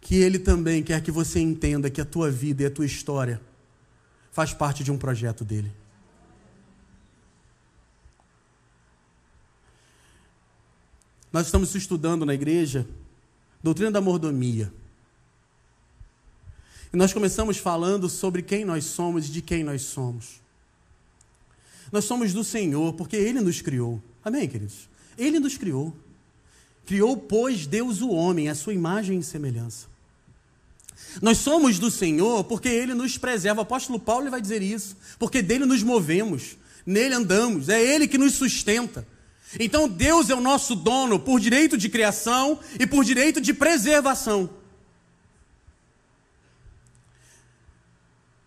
que 0.04 0.16
Ele 0.16 0.38
também 0.38 0.84
quer 0.84 1.02
que 1.02 1.10
você 1.10 1.40
entenda 1.40 1.90
que 1.90 2.02
a 2.02 2.06
tua 2.06 2.30
vida 2.30 2.64
e 2.64 2.66
a 2.66 2.70
tua 2.70 2.86
história 2.86 3.42
faz 4.32 4.54
parte 4.54 4.84
de 4.84 4.92
um 4.92 4.98
projeto 4.98 5.46
dele. 5.46 5.74
Nós 11.32 11.48
estamos 11.48 11.74
estudando 11.74 12.26
na 12.26 12.34
igreja 12.34 12.88
doutrina 13.64 13.90
da 13.90 14.02
mordomia. 14.02 14.72
E 16.92 16.98
nós 16.98 17.12
começamos 17.12 17.58
falando 17.58 18.08
sobre 18.08 18.44
quem 18.44 18.66
nós 18.66 18.84
somos 18.84 19.28
e 19.28 19.32
de 19.32 19.42
quem 19.42 19.64
nós 19.64 19.82
somos. 19.84 20.43
Nós 21.94 22.06
somos 22.06 22.34
do 22.34 22.44
Senhor, 22.44 22.94
porque 22.94 23.16
Ele 23.16 23.40
nos 23.40 23.62
criou. 23.62 24.02
Amém, 24.26 24.50
queridos? 24.50 24.90
Ele 25.16 25.40
nos 25.40 25.58
criou. 25.58 25.96
Criou, 26.88 27.16
pois, 27.16 27.68
Deus 27.68 28.02
o 28.02 28.10
homem, 28.10 28.50
a 28.50 28.56
sua 28.56 28.74
imagem 28.74 29.20
e 29.20 29.24
semelhança. 29.24 29.86
Nós 31.22 31.38
somos 31.38 31.78
do 31.78 31.92
Senhor 31.92 32.46
porque 32.46 32.68
Ele 32.68 32.96
nos 32.96 33.16
preserva. 33.20 33.62
O 33.62 33.64
apóstolo 33.64 34.00
Paulo 34.00 34.32
vai 34.32 34.42
dizer 34.42 34.64
isso. 34.64 34.98
Porque 35.20 35.44
dele 35.44 35.66
nos 35.66 35.84
movemos, 35.84 36.58
nele 36.84 37.14
andamos, 37.14 37.70
é 37.70 37.80
Ele 37.80 38.08
que 38.08 38.18
nos 38.18 38.34
sustenta. 38.34 39.08
Então 39.60 39.88
Deus 39.88 40.32
é 40.32 40.36
o 40.36 40.42
nosso 40.42 40.76
dono 40.76 41.20
por 41.20 41.40
direito 41.40 41.78
de 41.78 41.90
criação 41.90 42.60
e 42.80 42.88
por 42.88 43.06
direito 43.06 43.40
de 43.40 43.54
preservação. 43.54 44.50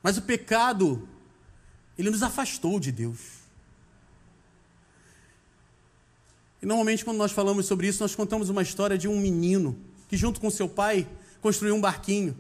Mas 0.03 0.17
o 0.17 0.23
pecado, 0.23 1.09
ele 1.97 2.11
nos 2.11 2.25
afastou 2.25 2.81
de 2.81 2.91
Deus. 2.91 3.36
Normalmente, 6.67 7.05
quando 7.05 7.19
nós 7.19 7.31
falamos 7.31 7.67
sobre 7.67 7.87
isso, 7.87 8.03
nós 8.03 8.17
contamos 8.17 8.49
uma 8.49 8.61
história 8.61 8.99
de 8.99 9.07
um 9.07 9.21
menino 9.21 9.79
que, 10.09 10.17
junto 10.17 10.41
com 10.41 10.51
seu 10.51 10.69
pai, 10.69 11.07
construiu 11.41 11.77
um 11.77 11.81
barquinho. 11.81 12.37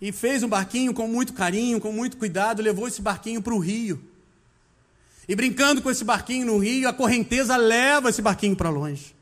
E 0.00 0.10
fez 0.10 0.42
um 0.42 0.48
barquinho 0.48 0.92
com 0.92 1.06
muito 1.06 1.32
carinho, 1.32 1.80
com 1.80 1.92
muito 1.92 2.16
cuidado, 2.16 2.60
levou 2.60 2.88
esse 2.88 3.00
barquinho 3.00 3.40
para 3.40 3.54
o 3.54 3.58
rio. 3.60 4.02
E 5.28 5.36
brincando 5.36 5.80
com 5.80 5.88
esse 5.88 6.02
barquinho 6.02 6.44
no 6.44 6.58
rio, 6.58 6.88
a 6.88 6.92
correnteza 6.92 7.56
leva 7.56 8.10
esse 8.10 8.20
barquinho 8.20 8.56
para 8.56 8.68
longe. 8.68 9.14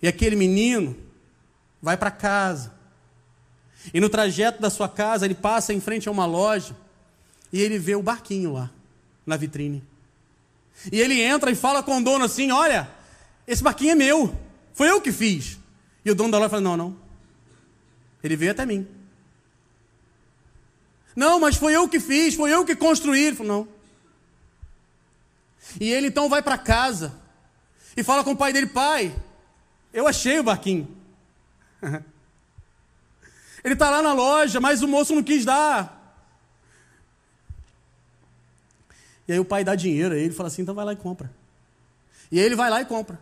E 0.00 0.06
aquele 0.06 0.36
menino 0.36 0.96
vai 1.82 1.96
para 1.96 2.12
casa. 2.12 2.72
E 3.92 3.98
no 3.98 4.08
trajeto 4.08 4.62
da 4.62 4.70
sua 4.70 4.88
casa, 4.88 5.24
ele 5.24 5.34
passa 5.34 5.74
em 5.74 5.80
frente 5.80 6.08
a 6.08 6.12
uma 6.12 6.26
loja 6.26 6.76
e 7.52 7.60
ele 7.60 7.76
vê 7.76 7.96
o 7.96 8.02
barquinho 8.04 8.52
lá, 8.52 8.70
na 9.30 9.36
vitrine. 9.36 9.82
E 10.92 11.00
ele 11.00 11.20
entra 11.20 11.50
e 11.50 11.54
fala 11.54 11.82
com 11.82 11.98
o 11.98 12.04
dono 12.04 12.24
assim: 12.24 12.50
Olha, 12.50 12.90
esse 13.46 13.62
barquinho 13.62 13.92
é 13.92 13.94
meu, 13.94 14.38
foi 14.74 14.90
eu 14.90 15.00
que 15.00 15.12
fiz. 15.12 15.58
E 16.04 16.10
o 16.10 16.14
dono 16.14 16.32
da 16.32 16.38
loja 16.38 16.50
fala: 16.50 16.62
Não, 16.62 16.76
não. 16.76 16.96
Ele 18.22 18.36
veio 18.36 18.50
até 18.50 18.66
mim. 18.66 18.86
Não, 21.14 21.40
mas 21.40 21.56
foi 21.56 21.74
eu 21.74 21.88
que 21.88 22.00
fiz, 22.00 22.34
foi 22.34 22.52
eu 22.52 22.64
que 22.64 22.74
construí. 22.74 23.26
Ele 23.26 23.36
falou: 23.36 23.52
Não. 23.58 23.80
E 25.80 25.90
ele 25.90 26.08
então 26.08 26.28
vai 26.28 26.42
para 26.42 26.58
casa 26.58 27.14
e 27.96 28.02
fala 28.02 28.24
com 28.24 28.32
o 28.32 28.36
pai 28.36 28.52
dele: 28.52 28.66
Pai, 28.66 29.14
eu 29.92 30.08
achei 30.08 30.38
o 30.38 30.44
barquinho. 30.44 30.88
Ele 33.62 33.74
está 33.74 33.90
lá 33.90 34.00
na 34.00 34.14
loja, 34.14 34.58
mas 34.58 34.82
o 34.82 34.88
moço 34.88 35.14
não 35.14 35.22
quis 35.22 35.44
dar. 35.44 35.99
E 39.30 39.32
aí 39.32 39.38
o 39.38 39.44
pai 39.44 39.62
dá 39.62 39.76
dinheiro, 39.76 40.12
aí 40.12 40.22
ele 40.22 40.34
fala 40.34 40.48
assim: 40.48 40.62
então 40.62 40.74
vai 40.74 40.84
lá 40.84 40.92
e 40.92 40.96
compra. 40.96 41.30
E 42.32 42.40
aí 42.40 42.44
ele 42.44 42.56
vai 42.56 42.68
lá 42.68 42.82
e 42.82 42.84
compra. 42.84 43.16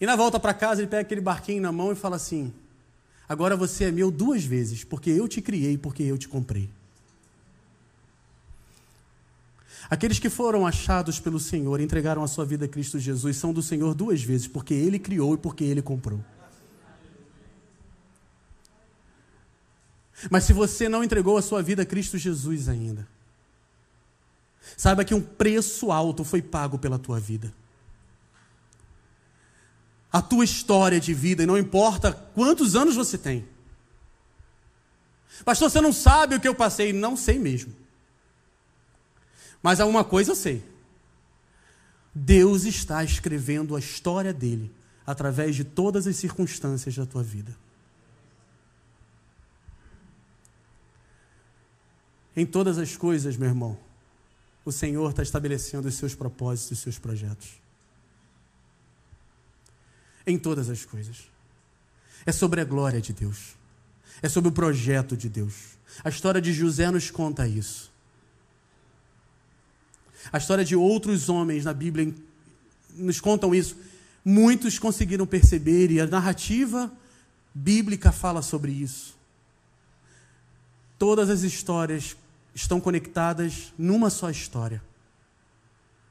E 0.00 0.04
na 0.04 0.16
volta 0.16 0.40
para 0.40 0.52
casa 0.52 0.80
ele 0.80 0.88
pega 0.88 1.02
aquele 1.02 1.20
barquinho 1.20 1.62
na 1.62 1.70
mão 1.70 1.92
e 1.92 1.94
fala 1.94 2.16
assim: 2.16 2.52
agora 3.28 3.56
você 3.56 3.84
é 3.84 3.92
meu 3.92 4.10
duas 4.10 4.42
vezes, 4.42 4.82
porque 4.82 5.10
eu 5.10 5.28
te 5.28 5.40
criei, 5.40 5.78
porque 5.78 6.02
eu 6.02 6.18
te 6.18 6.26
comprei. 6.26 6.68
Aqueles 9.88 10.18
que 10.18 10.28
foram 10.28 10.66
achados 10.66 11.20
pelo 11.20 11.38
Senhor, 11.38 11.80
entregaram 11.80 12.24
a 12.24 12.26
sua 12.26 12.44
vida 12.44 12.64
a 12.64 12.68
Cristo 12.68 12.98
Jesus, 12.98 13.36
são 13.36 13.52
do 13.52 13.62
Senhor 13.62 13.94
duas 13.94 14.24
vezes, 14.24 14.48
porque 14.48 14.74
Ele 14.74 14.98
criou 14.98 15.34
e 15.34 15.38
porque 15.38 15.62
Ele 15.62 15.80
comprou. 15.80 16.18
Mas 20.28 20.42
se 20.42 20.52
você 20.52 20.88
não 20.88 21.04
entregou 21.04 21.36
a 21.36 21.42
sua 21.42 21.62
vida 21.62 21.82
a 21.82 21.86
Cristo 21.86 22.18
Jesus 22.18 22.68
ainda, 22.68 23.13
saiba 24.76 25.04
que 25.04 25.14
um 25.14 25.20
preço 25.20 25.90
alto 25.92 26.24
foi 26.24 26.42
pago 26.42 26.78
pela 26.78 26.98
tua 26.98 27.20
vida. 27.20 27.52
A 30.12 30.22
tua 30.22 30.44
história 30.44 31.00
de 31.00 31.12
vida, 31.12 31.42
e 31.42 31.46
não 31.46 31.58
importa 31.58 32.12
quantos 32.12 32.76
anos 32.76 32.96
você 32.96 33.18
tem. 33.18 33.46
Pastor, 35.44 35.70
você 35.70 35.80
não 35.80 35.92
sabe 35.92 36.36
o 36.36 36.40
que 36.40 36.46
eu 36.46 36.54
passei? 36.54 36.92
Não 36.92 37.16
sei 37.16 37.38
mesmo. 37.38 37.74
Mas 39.62 39.80
há 39.80 39.86
uma 39.86 40.04
coisa 40.04 40.32
eu 40.32 40.36
sei. 40.36 40.62
Deus 42.14 42.64
está 42.64 43.02
escrevendo 43.02 43.74
a 43.74 43.80
história 43.80 44.32
dele 44.32 44.72
através 45.06 45.56
de 45.56 45.64
todas 45.64 46.06
as 46.06 46.16
circunstâncias 46.16 46.94
da 46.94 47.04
tua 47.04 47.22
vida. 47.22 47.56
Em 52.36 52.46
todas 52.46 52.78
as 52.78 52.96
coisas, 52.96 53.36
meu 53.36 53.48
irmão, 53.48 53.78
o 54.64 54.72
Senhor 54.72 55.10
está 55.10 55.22
estabelecendo 55.22 55.88
os 55.88 55.94
seus 55.94 56.14
propósitos, 56.14 56.72
os 56.72 56.78
seus 56.78 56.98
projetos. 56.98 57.48
Em 60.26 60.38
todas 60.38 60.70
as 60.70 60.84
coisas. 60.84 61.28
É 62.24 62.32
sobre 62.32 62.60
a 62.60 62.64
glória 62.64 63.00
de 63.00 63.12
Deus. 63.12 63.54
É 64.22 64.28
sobre 64.28 64.48
o 64.48 64.52
projeto 64.52 65.16
de 65.16 65.28
Deus. 65.28 65.76
A 66.02 66.08
história 66.08 66.40
de 66.40 66.52
José 66.52 66.90
nos 66.90 67.10
conta 67.10 67.46
isso. 67.46 67.92
A 70.32 70.38
história 70.38 70.64
de 70.64 70.74
outros 70.74 71.28
homens 71.28 71.64
na 71.64 71.74
Bíblia 71.74 72.14
nos 72.96 73.20
contam 73.20 73.54
isso. 73.54 73.76
Muitos 74.24 74.78
conseguiram 74.78 75.26
perceber, 75.26 75.90
e 75.90 76.00
a 76.00 76.06
narrativa 76.06 76.90
bíblica 77.52 78.10
fala 78.10 78.40
sobre 78.40 78.72
isso. 78.72 79.14
Todas 80.98 81.28
as 81.28 81.42
histórias 81.42 82.16
estão 82.54 82.80
conectadas 82.80 83.74
numa 83.76 84.08
só 84.08 84.30
história 84.30 84.82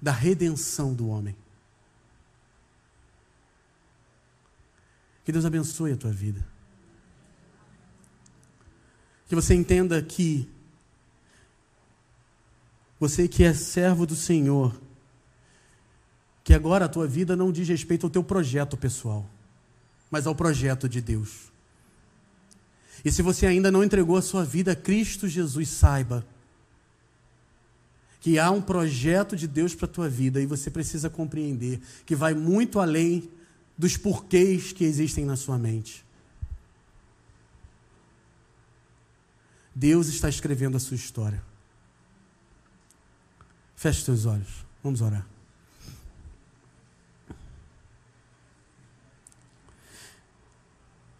da 0.02 0.12
redenção 0.12 0.94
do 0.94 1.08
homem. 1.08 1.36
Que 5.24 5.32
Deus 5.32 5.46
abençoe 5.46 5.94
a 5.94 5.98
tua 5.98 6.12
vida. 6.12 6.46
Que 9.28 9.36
você 9.36 9.54
entenda 9.54 10.02
que 10.02 10.50
você 13.00 13.28
que 13.28 13.44
é 13.44 13.54
servo 13.54 14.06
do 14.06 14.16
Senhor, 14.16 14.80
que 16.44 16.54
agora 16.54 16.86
a 16.86 16.90
tua 16.90 17.08
vida 17.08 17.36
não 17.36 17.52
diz 17.52 17.68
respeito 17.68 18.06
ao 18.06 18.10
teu 18.10 18.24
projeto 18.24 18.76
pessoal, 18.76 19.26
mas 20.12 20.28
ao 20.28 20.36
projeto 20.36 20.90
de 20.90 21.00
Deus. 21.00 21.52
E 23.04 23.12
se 23.12 23.22
você 23.22 23.46
ainda 23.46 23.72
não 23.72 23.84
entregou 23.84 24.18
a 24.18 24.22
sua 24.22 24.44
vida 24.44 24.74
a 24.74 24.76
Cristo 24.76 25.28
Jesus, 25.28 25.70
saiba 25.70 26.26
que 28.24 28.40
há 28.40 28.50
um 28.50 28.62
projeto 28.62 29.36
de 29.36 29.50
Deus 29.50 29.76
para 29.76 29.84
a 29.84 29.90
tua 29.90 30.08
vida 30.08 30.40
e 30.40 30.46
você 30.46 30.72
precisa 30.72 31.10
compreender 31.10 31.82
que 32.06 32.16
vai 32.16 32.34
muito 32.34 32.80
além 32.80 33.30
dos 33.78 33.98
porquês 33.98 34.72
que 34.72 34.86
existem 34.86 35.26
na 35.26 35.36
sua 35.36 35.58
mente. 35.58 36.06
Deus 39.76 40.08
está 40.08 40.30
escrevendo 40.30 40.78
a 40.78 40.80
sua 40.80 40.96
história. 40.96 41.44
Feche 43.76 44.04
seus 44.04 44.26
olhos. 44.26 44.66
Vamos 44.82 45.02
orar. 45.02 45.33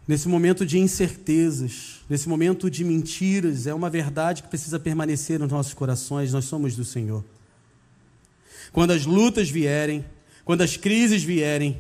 Nesse 0.06 0.28
momento 0.28 0.66
de 0.66 0.78
incertezas, 0.78 2.02
nesse 2.10 2.28
momento 2.28 2.70
de 2.70 2.84
mentiras, 2.84 3.68
é 3.68 3.74
uma 3.74 3.90
verdade 3.90 4.44
que 4.44 4.50
precisa 4.50 4.78
permanecer 4.78 5.40
nos 5.40 5.52
nossos 5.52 5.74
corações. 5.74 6.34
Nós 6.34 6.46
somos 6.46 6.76
do 6.76 6.84
Senhor. 6.84 7.24
Quando 8.74 8.92
as 8.92 9.06
lutas 9.06 9.50
vierem, 9.50 10.04
quando 10.44 10.62
as 10.62 10.76
crises 10.76 11.24
vierem, 11.24 11.80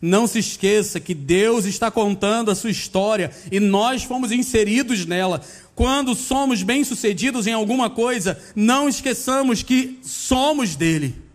não 0.00 0.26
se 0.26 0.38
esqueça 0.38 1.00
que 1.00 1.14
Deus 1.14 1.64
está 1.64 1.90
contando 1.90 2.50
a 2.50 2.54
sua 2.54 2.70
história 2.70 3.32
e 3.50 3.58
nós 3.58 4.04
fomos 4.04 4.30
inseridos 4.30 5.04
nela. 5.04 5.42
Quando 5.74 6.14
somos 6.14 6.62
bem-sucedidos 6.62 7.48
em 7.48 7.52
alguma 7.52 7.90
coisa, 7.90 8.40
não 8.54 8.88
esqueçamos 8.88 9.62
que 9.62 9.98
somos 10.02 10.76
dele. 10.76 11.29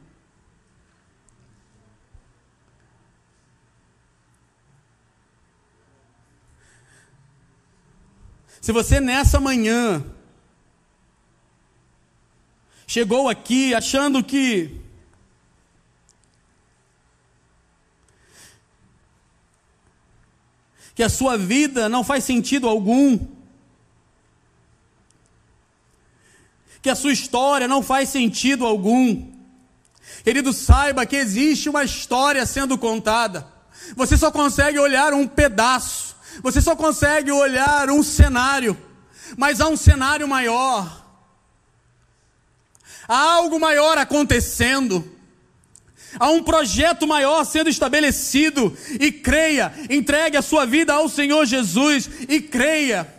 Se 8.65 8.71
você 8.71 8.99
nessa 8.99 9.39
manhã 9.39 10.03
chegou 12.87 13.29
aqui 13.29 13.75
achando 13.75 14.23
que 14.23 14.81
que 20.95 21.03
a 21.03 21.09
sua 21.09 21.37
vida 21.37 21.87
não 21.87 22.03
faz 22.03 22.23
sentido 22.23 22.67
algum, 22.67 23.19
que 26.81 26.89
a 26.89 26.95
sua 26.95 27.13
história 27.13 27.67
não 27.67 27.83
faz 27.83 28.09
sentido 28.09 28.65
algum. 28.65 29.31
Querido, 30.23 30.51
saiba 30.51 31.05
que 31.05 31.15
existe 31.15 31.69
uma 31.69 31.83
história 31.83 32.43
sendo 32.47 32.79
contada. 32.79 33.47
Você 33.95 34.17
só 34.17 34.31
consegue 34.31 34.79
olhar 34.79 35.13
um 35.13 35.27
pedaço. 35.27 36.14
Você 36.41 36.61
só 36.61 36.75
consegue 36.75 37.31
olhar 37.31 37.89
um 37.89 38.03
cenário. 38.03 38.77
Mas 39.37 39.59
há 39.59 39.67
um 39.67 39.77
cenário 39.77 40.27
maior. 40.27 41.05
Há 43.07 43.17
algo 43.17 43.59
maior 43.59 43.97
acontecendo. 43.97 45.11
Há 46.19 46.29
um 46.29 46.43
projeto 46.43 47.07
maior 47.07 47.43
sendo 47.43 47.69
estabelecido. 47.69 48.75
E 48.99 49.11
creia, 49.11 49.73
entregue 49.89 50.37
a 50.37 50.41
sua 50.41 50.65
vida 50.65 50.93
ao 50.93 51.09
Senhor 51.09 51.45
Jesus 51.45 52.09
e 52.27 52.41
creia 52.41 53.13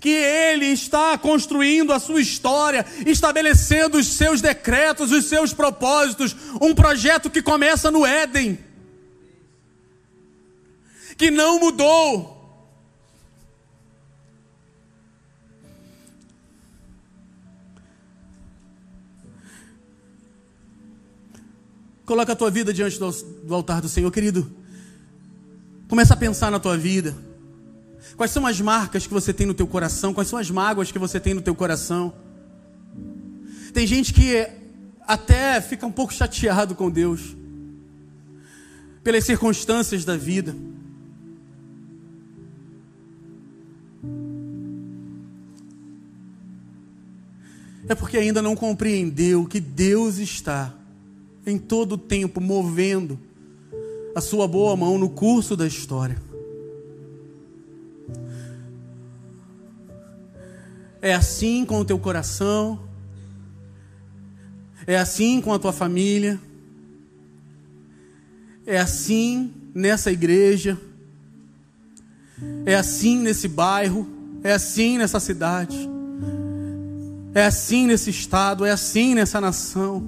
que 0.00 0.10
Ele 0.10 0.66
está 0.66 1.18
construindo 1.18 1.92
a 1.92 1.98
sua 1.98 2.20
história, 2.20 2.86
estabelecendo 3.04 3.98
os 3.98 4.06
seus 4.06 4.40
decretos, 4.40 5.10
os 5.10 5.24
seus 5.24 5.52
propósitos, 5.52 6.36
um 6.60 6.74
projeto 6.74 7.28
que 7.28 7.42
começa 7.42 7.90
no 7.90 8.06
Éden, 8.06 8.58
que 11.18 11.32
não 11.32 11.58
mudou. 11.58 12.38
Coloca 22.06 22.32
a 22.32 22.36
tua 22.36 22.50
vida 22.50 22.72
diante 22.72 22.98
do 22.98 23.54
altar 23.54 23.82
do 23.82 23.88
Senhor, 23.88 24.10
querido. 24.10 24.50
Começa 25.88 26.14
a 26.14 26.16
pensar 26.16 26.50
na 26.50 26.60
tua 26.60 26.78
vida. 26.78 27.14
Quais 28.16 28.30
são 28.30 28.46
as 28.46 28.60
marcas 28.60 29.06
que 29.06 29.12
você 29.12 29.32
tem 29.34 29.46
no 29.46 29.52
teu 29.52 29.66
coração? 29.66 30.14
Quais 30.14 30.28
são 30.28 30.38
as 30.38 30.50
mágoas 30.50 30.90
que 30.90 30.98
você 30.98 31.20
tem 31.20 31.34
no 31.34 31.42
teu 31.42 31.54
coração? 31.54 32.14
Tem 33.74 33.86
gente 33.86 34.14
que 34.14 34.48
até 35.06 35.60
fica 35.60 35.84
um 35.84 35.92
pouco 35.92 36.14
chateado 36.14 36.74
com 36.74 36.88
Deus 36.88 37.36
pelas 39.02 39.24
circunstâncias 39.24 40.04
da 40.04 40.16
vida. 40.16 40.54
É 47.88 47.94
porque 47.94 48.18
ainda 48.18 48.42
não 48.42 48.54
compreendeu 48.54 49.46
que 49.46 49.58
Deus 49.58 50.18
está 50.18 50.74
em 51.46 51.58
todo 51.58 51.92
o 51.92 51.98
tempo 51.98 52.40
movendo 52.40 53.18
a 54.14 54.20
sua 54.20 54.46
boa 54.46 54.76
mão 54.76 54.98
no 54.98 55.08
curso 55.08 55.56
da 55.56 55.66
história. 55.66 56.20
É 61.00 61.14
assim 61.14 61.64
com 61.64 61.80
o 61.80 61.84
teu 61.84 61.98
coração, 61.98 62.80
é 64.86 64.98
assim 64.98 65.40
com 65.40 65.52
a 65.52 65.58
tua 65.58 65.72
família, 65.72 66.38
é 68.66 68.78
assim 68.78 69.54
nessa 69.74 70.12
igreja, 70.12 70.76
é 72.66 72.74
assim 72.74 73.18
nesse 73.18 73.48
bairro, 73.48 74.06
é 74.42 74.52
assim 74.52 74.98
nessa 74.98 75.20
cidade, 75.20 75.88
é 77.34 77.44
assim 77.44 77.86
nesse 77.86 78.10
estado, 78.10 78.64
é 78.64 78.70
assim 78.70 79.14
nessa 79.14 79.40
nação. 79.40 80.02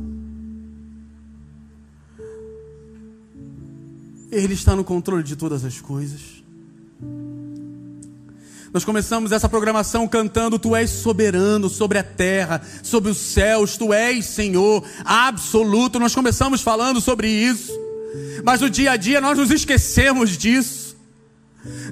Ele 4.31 4.55
está 4.55 4.77
no 4.77 4.85
controle 4.85 5.23
de 5.23 5.37
todas 5.37 5.65
as 5.65 5.81
coisas. 5.81 6.41
Nós 8.73 8.85
começamos 8.85 9.33
essa 9.33 9.49
programação 9.49 10.07
cantando: 10.07 10.59
Tu 10.59 10.77
és 10.77 10.91
soberano 10.91 11.69
sobre 11.69 11.99
a 11.99 12.05
terra, 12.05 12.63
sobre 12.83 13.11
os 13.11 13.19
céus, 13.19 13.77
Tu 13.77 13.93
és 13.93 14.25
Senhor 14.25 14.85
absoluto. 15.05 15.99
Nós 15.99 16.15
começamos 16.15 16.61
falando 16.63 17.01
sobre 17.01 17.29
isso, 17.29 17.73
mas 18.45 18.61
no 18.61 18.71
dia 18.71 18.93
a 18.93 18.97
dia 18.97 19.21
nós 19.21 19.37
nos 19.37 19.51
esquecemos 19.51 20.37
disso. 20.39 20.90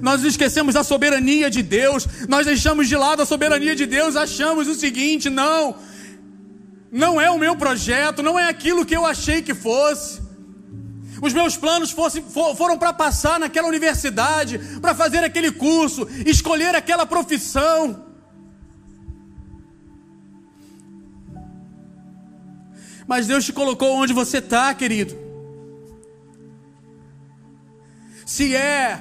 Nós 0.01 0.23
esquecemos 0.23 0.73
da 0.73 0.83
soberania 0.83 1.49
de 1.49 1.61
Deus, 1.61 2.07
nós 2.27 2.45
deixamos 2.45 2.87
de 2.87 2.95
lado 2.95 3.21
a 3.21 3.25
soberania 3.25 3.75
de 3.75 3.85
Deus, 3.85 4.15
achamos 4.15 4.67
o 4.67 4.73
seguinte: 4.73 5.29
não, 5.29 5.75
não 6.91 7.21
é 7.21 7.29
o 7.29 7.37
meu 7.37 7.55
projeto, 7.55 8.23
não 8.23 8.37
é 8.37 8.47
aquilo 8.49 8.85
que 8.85 8.95
eu 8.95 9.05
achei 9.05 9.41
que 9.41 9.53
fosse. 9.53 10.21
Os 11.21 11.33
meus 11.33 11.57
planos 11.57 11.91
fosse, 11.91 12.21
for, 12.21 12.55
foram 12.55 12.77
para 12.77 12.93
passar 12.93 13.39
naquela 13.39 13.67
universidade, 13.67 14.57
para 14.81 14.95
fazer 14.95 15.23
aquele 15.23 15.51
curso, 15.51 16.07
escolher 16.25 16.73
aquela 16.75 17.05
profissão. 17.05 18.05
Mas 23.05 23.27
Deus 23.27 23.45
te 23.45 23.51
colocou 23.51 23.95
onde 23.95 24.13
você 24.13 24.37
está, 24.37 24.73
querido. 24.73 25.17
Se 28.25 28.55
é 28.55 28.99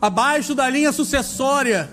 abaixo 0.00 0.54
da 0.54 0.68
linha 0.68 0.92
sucessória, 0.92 1.90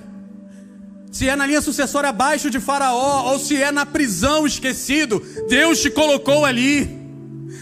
se 1.12 1.28
é 1.28 1.36
na 1.36 1.46
linha 1.46 1.62
sucessória 1.62 2.10
abaixo 2.10 2.50
de 2.50 2.60
Faraó, 2.60 3.32
ou 3.32 3.40
se 3.40 3.62
é 3.62 3.72
na 3.72 3.86
prisão 3.86 4.46
esquecido, 4.46 5.20
Deus 5.50 5.82
te 5.82 5.90
colocou 5.90 6.46
ali. 6.46 6.96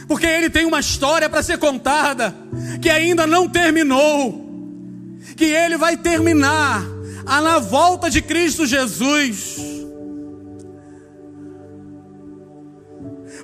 Porque 0.08 0.26
ele 0.26 0.50
tem 0.50 0.66
uma 0.66 0.80
história 0.80 1.30
para 1.30 1.42
ser 1.42 1.58
contada 1.58 2.36
que 2.82 2.90
ainda 2.90 3.26
não 3.26 3.48
terminou, 3.48 5.18
que 5.36 5.46
ele 5.46 5.78
vai 5.78 5.98
terminar 5.98 6.84
a 7.26 7.42
na 7.42 7.60
volta 7.60 8.10
de 8.10 8.22
Cristo 8.22 8.66
Jesus. 8.66 9.58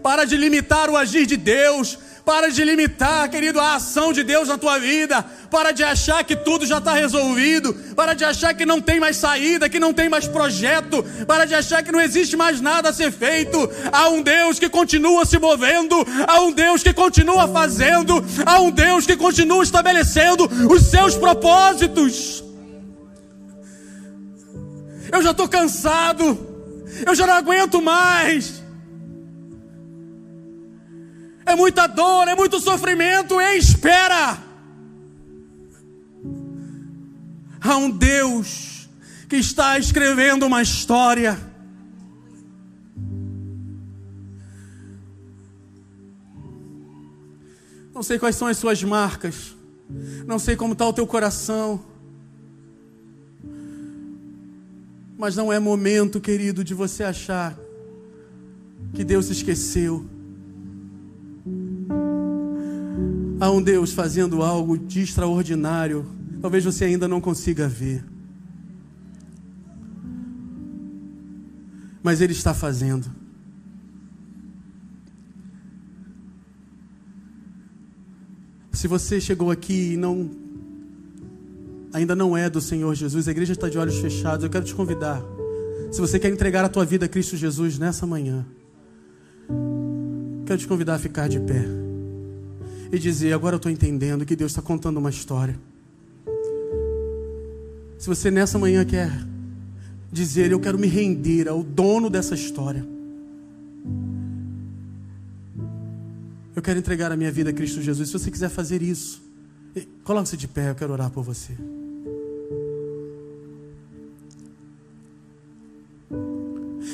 Para 0.04 0.26
de 0.26 0.36
limitar 0.36 0.90
o 0.90 0.98
agir 0.98 1.26
de 1.26 1.38
Deus, 1.38 1.98
para 2.26 2.52
de 2.52 2.64
limitar, 2.64 3.30
querido, 3.30 3.60
a 3.60 3.76
ação 3.76 4.14
de 4.14 4.24
Deus 4.24 4.48
na 4.48 4.58
tua 4.58 4.78
vida. 4.80 5.24
Para 5.50 5.72
de 5.72 5.84
achar 5.84 6.24
que 6.24 6.36
tudo 6.36 6.66
já 6.66 6.78
está 6.78 6.94
resolvido. 6.94 7.74
Para 7.96 8.14
de 8.14 8.24
achar 8.24 8.54
que 8.54 8.66
não 8.66 8.80
tem 8.80 9.00
mais 9.00 9.18
saída, 9.18 9.68
que 9.68 9.80
não 9.80 9.94
tem 9.94 10.08
mais 10.08 10.28
projeto. 10.28 11.04
Para 11.26 11.46
de 11.46 11.56
achar 11.56 11.84
que 11.84 11.92
não 11.92 12.00
existe 12.00 12.38
mais 12.38 12.62
nada 12.62 12.90
a 12.90 12.94
ser 12.94 13.12
feito. 13.12 13.70
Há 13.92 14.10
um 14.10 14.22
Deus 14.22 14.60
que 14.60 14.70
continua 14.70 15.26
se 15.26 15.40
movendo. 15.40 15.96
Há 16.28 16.42
um 16.42 16.52
Deus 16.52 16.84
que 16.84 16.94
continua 16.94 17.48
fazendo. 17.48 18.24
Há 18.46 18.60
um 18.60 18.72
Deus 18.72 19.06
que 19.06 19.18
continua 19.18 19.64
estabelecendo 19.64 20.46
os 20.72 20.84
seus 20.84 21.16
propósitos. 21.16 22.44
Eu 25.12 25.22
já 25.24 25.32
estou 25.32 25.50
cansado. 25.50 26.48
Eu 27.06 27.16
já 27.16 27.26
não 27.26 27.34
aguento 27.34 27.82
mais 27.82 28.61
é 31.46 31.56
muita 31.56 31.88
dor, 31.88 32.28
é 32.28 32.36
muito 32.36 32.60
sofrimento, 32.60 33.40
e 33.40 33.58
espera. 33.58 34.38
Há 37.60 37.78
um 37.78 37.90
Deus 37.90 38.90
que 39.30 39.38
está 39.38 39.78
escrevendo 39.78 40.46
uma 40.46 40.62
história. 40.62 41.38
Não 47.94 48.04
sei 48.04 48.18
quais 48.18 48.36
são 48.36 48.48
as 48.48 48.58
suas 48.58 48.84
marcas, 48.84 49.56
não 50.26 50.40
sei 50.40 50.56
como 50.56 50.74
está 50.74 50.88
o 50.88 50.94
teu 50.94 51.06
coração, 51.06 51.86
mas 55.18 55.36
não 55.36 55.54
é 55.54 55.60
momento, 55.60 56.20
querido, 56.20 56.64
de 56.64 56.74
você 56.74 57.04
achar 57.04 57.56
que 58.92 59.04
Deus 59.04 59.30
esqueceu. 59.30 60.10
Há 63.42 63.50
um 63.50 63.60
Deus 63.60 63.92
fazendo 63.92 64.44
algo 64.44 64.78
de 64.78 65.02
extraordinário. 65.02 66.06
Talvez 66.40 66.64
você 66.64 66.86
ainda 66.86 67.08
não 67.08 67.20
consiga 67.20 67.68
ver. 67.68 68.06
Mas 72.04 72.22
Ele 72.22 72.34
está 72.34 72.54
fazendo. 72.54 73.10
Se 78.72 78.88
você 78.88 79.20
chegou 79.20 79.50
aqui 79.50 79.94
e 79.94 79.98
não 79.98 80.30
ainda 81.92 82.16
não 82.16 82.38
é 82.38 82.48
do 82.48 82.62
Senhor 82.62 82.94
Jesus, 82.94 83.28
a 83.28 83.32
igreja 83.32 83.54
está 83.54 83.68
de 83.68 83.78
olhos 83.80 83.98
fechados, 83.98 84.44
eu 84.44 84.52
quero 84.52 84.66
te 84.66 84.76
convidar. 84.76 85.20
Se 85.92 86.00
você 86.00 86.20
quer 86.20 86.30
entregar 86.30 86.64
a 86.64 86.70
tua 86.70 86.86
vida 86.86 87.08
a 87.08 87.10
Cristo 87.10 87.36
Jesus 87.36 87.80
nessa 87.80 88.06
manhã, 88.06 88.46
quero 90.46 90.60
te 90.60 90.68
convidar 90.68 90.94
a 90.94 91.00
ficar 91.00 91.28
de 91.28 91.40
pé 91.40 91.81
e 92.92 93.00
dizer: 93.00 93.34
Agora 93.34 93.56
eu 93.56 93.58
estou 93.58 93.72
entendendo 93.72 94.26
que 94.26 94.36
Deus 94.36 94.52
está 94.52 94.62
contando 94.62 94.98
uma 94.98 95.10
história. 95.10 95.58
Se 97.98 98.08
você 98.08 98.30
nessa 98.30 98.60
manhã 98.60 98.84
quer 98.84 99.12
dizer: 100.12 100.52
Eu 100.52 100.60
quero 100.60 100.78
me 100.78 100.88
render 100.88 101.48
ao 101.48 101.64
dono 101.64 102.10
dessa 102.10 102.36
história, 102.36 102.86
eu 106.56 106.62
quero 106.62 106.80
entregar 106.80 107.12
a 107.12 107.16
minha 107.16 107.32
vida 107.32 107.50
a 107.50 107.54
Cristo 107.54 107.82
Jesus. 107.82 108.10
Se 108.10 108.14
você 108.14 108.30
quiser 108.30 108.50
fazer 108.50 108.82
isso, 108.82 109.22
coloque-se 110.04 110.36
de 110.36 110.48
pé, 110.48 110.72
eu 110.72 110.76
quero 110.76 110.92
orar 110.92 111.10
por 111.10 111.24
você. 111.24 111.54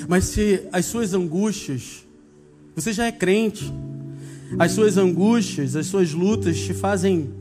Mas 0.08 0.26
se 0.26 0.66
as 0.72 0.86
suas 0.86 1.14
angústias, 1.14 2.06
você 2.74 2.94
já 2.94 3.06
é 3.06 3.12
crente, 3.12 3.74
as 4.58 4.72
suas 4.72 4.98
angústias, 4.98 5.76
as 5.76 5.88
suas 5.88 6.14
lutas 6.14 6.58
te 6.58 6.74
fazem 6.74 7.34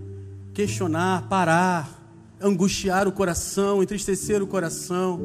questionar, 0.52 1.28
parar, 1.28 1.96
angustiar 2.40 3.06
o 3.06 3.12
coração, 3.12 3.82
entristecer 3.82 4.42
o 4.42 4.46
coração. 4.46 5.20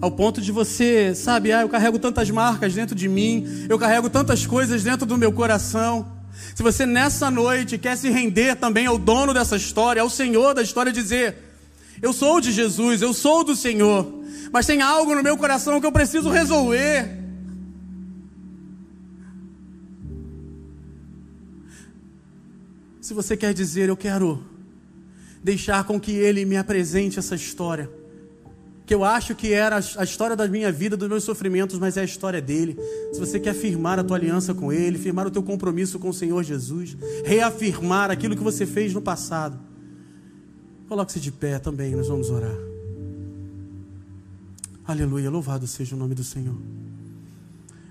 Ao 0.00 0.10
ponto 0.10 0.40
de 0.40 0.50
você, 0.50 1.14
sabe, 1.14 1.52
ah, 1.52 1.62
eu 1.62 1.68
carrego 1.68 1.98
tantas 1.98 2.28
marcas 2.28 2.74
dentro 2.74 2.94
de 2.94 3.08
mim, 3.08 3.46
eu 3.68 3.78
carrego 3.78 4.10
tantas 4.10 4.46
coisas 4.46 4.82
dentro 4.82 5.06
do 5.06 5.16
meu 5.16 5.32
coração. 5.32 6.10
Se 6.54 6.62
você 6.62 6.84
nessa 6.84 7.30
noite 7.30 7.78
quer 7.78 7.96
se 7.96 8.10
render 8.10 8.56
também 8.56 8.86
ao 8.86 8.98
dono 8.98 9.32
dessa 9.32 9.56
história, 9.56 10.02
ao 10.02 10.10
Senhor 10.10 10.54
da 10.54 10.62
história, 10.62 10.90
dizer: 10.90 11.36
Eu 12.00 12.12
sou 12.12 12.40
de 12.40 12.50
Jesus, 12.50 13.00
eu 13.00 13.14
sou 13.14 13.44
do 13.44 13.54
Senhor, 13.54 14.22
mas 14.50 14.66
tem 14.66 14.82
algo 14.82 15.14
no 15.14 15.22
meu 15.22 15.36
coração 15.36 15.80
que 15.80 15.86
eu 15.86 15.92
preciso 15.92 16.30
resolver. 16.30 17.21
Se 23.12 23.14
você 23.14 23.36
quer 23.36 23.52
dizer, 23.52 23.90
eu 23.90 23.96
quero 23.96 24.42
deixar 25.44 25.84
com 25.84 26.00
que 26.00 26.12
Ele 26.12 26.46
me 26.46 26.56
apresente 26.56 27.18
essa 27.18 27.34
história, 27.34 27.90
que 28.86 28.94
eu 28.94 29.04
acho 29.04 29.34
que 29.34 29.52
era 29.52 29.76
a 29.76 30.02
história 30.02 30.34
da 30.34 30.48
minha 30.48 30.72
vida, 30.72 30.96
dos 30.96 31.08
meus 31.08 31.22
sofrimentos, 31.22 31.78
mas 31.78 31.98
é 31.98 32.00
a 32.00 32.04
história 32.04 32.40
dele. 32.40 32.74
Se 33.12 33.20
você 33.20 33.38
quer 33.38 33.54
firmar 33.54 33.98
a 33.98 34.04
tua 34.04 34.16
aliança 34.16 34.54
com 34.54 34.72
Ele, 34.72 34.98
firmar 34.98 35.26
o 35.26 35.30
teu 35.30 35.42
compromisso 35.42 35.98
com 35.98 36.08
o 36.08 36.14
Senhor 36.14 36.42
Jesus, 36.42 36.96
reafirmar 37.22 38.10
aquilo 38.10 38.34
que 38.34 38.42
você 38.42 38.64
fez 38.64 38.94
no 38.94 39.02
passado, 39.02 39.60
coloque-se 40.88 41.20
de 41.20 41.30
pé 41.30 41.58
também, 41.58 41.94
nós 41.94 42.08
vamos 42.08 42.30
orar. 42.30 42.56
Aleluia, 44.86 45.30
louvado 45.30 45.66
seja 45.66 45.94
o 45.94 45.98
nome 45.98 46.14
do 46.14 46.24
Senhor. 46.24 46.56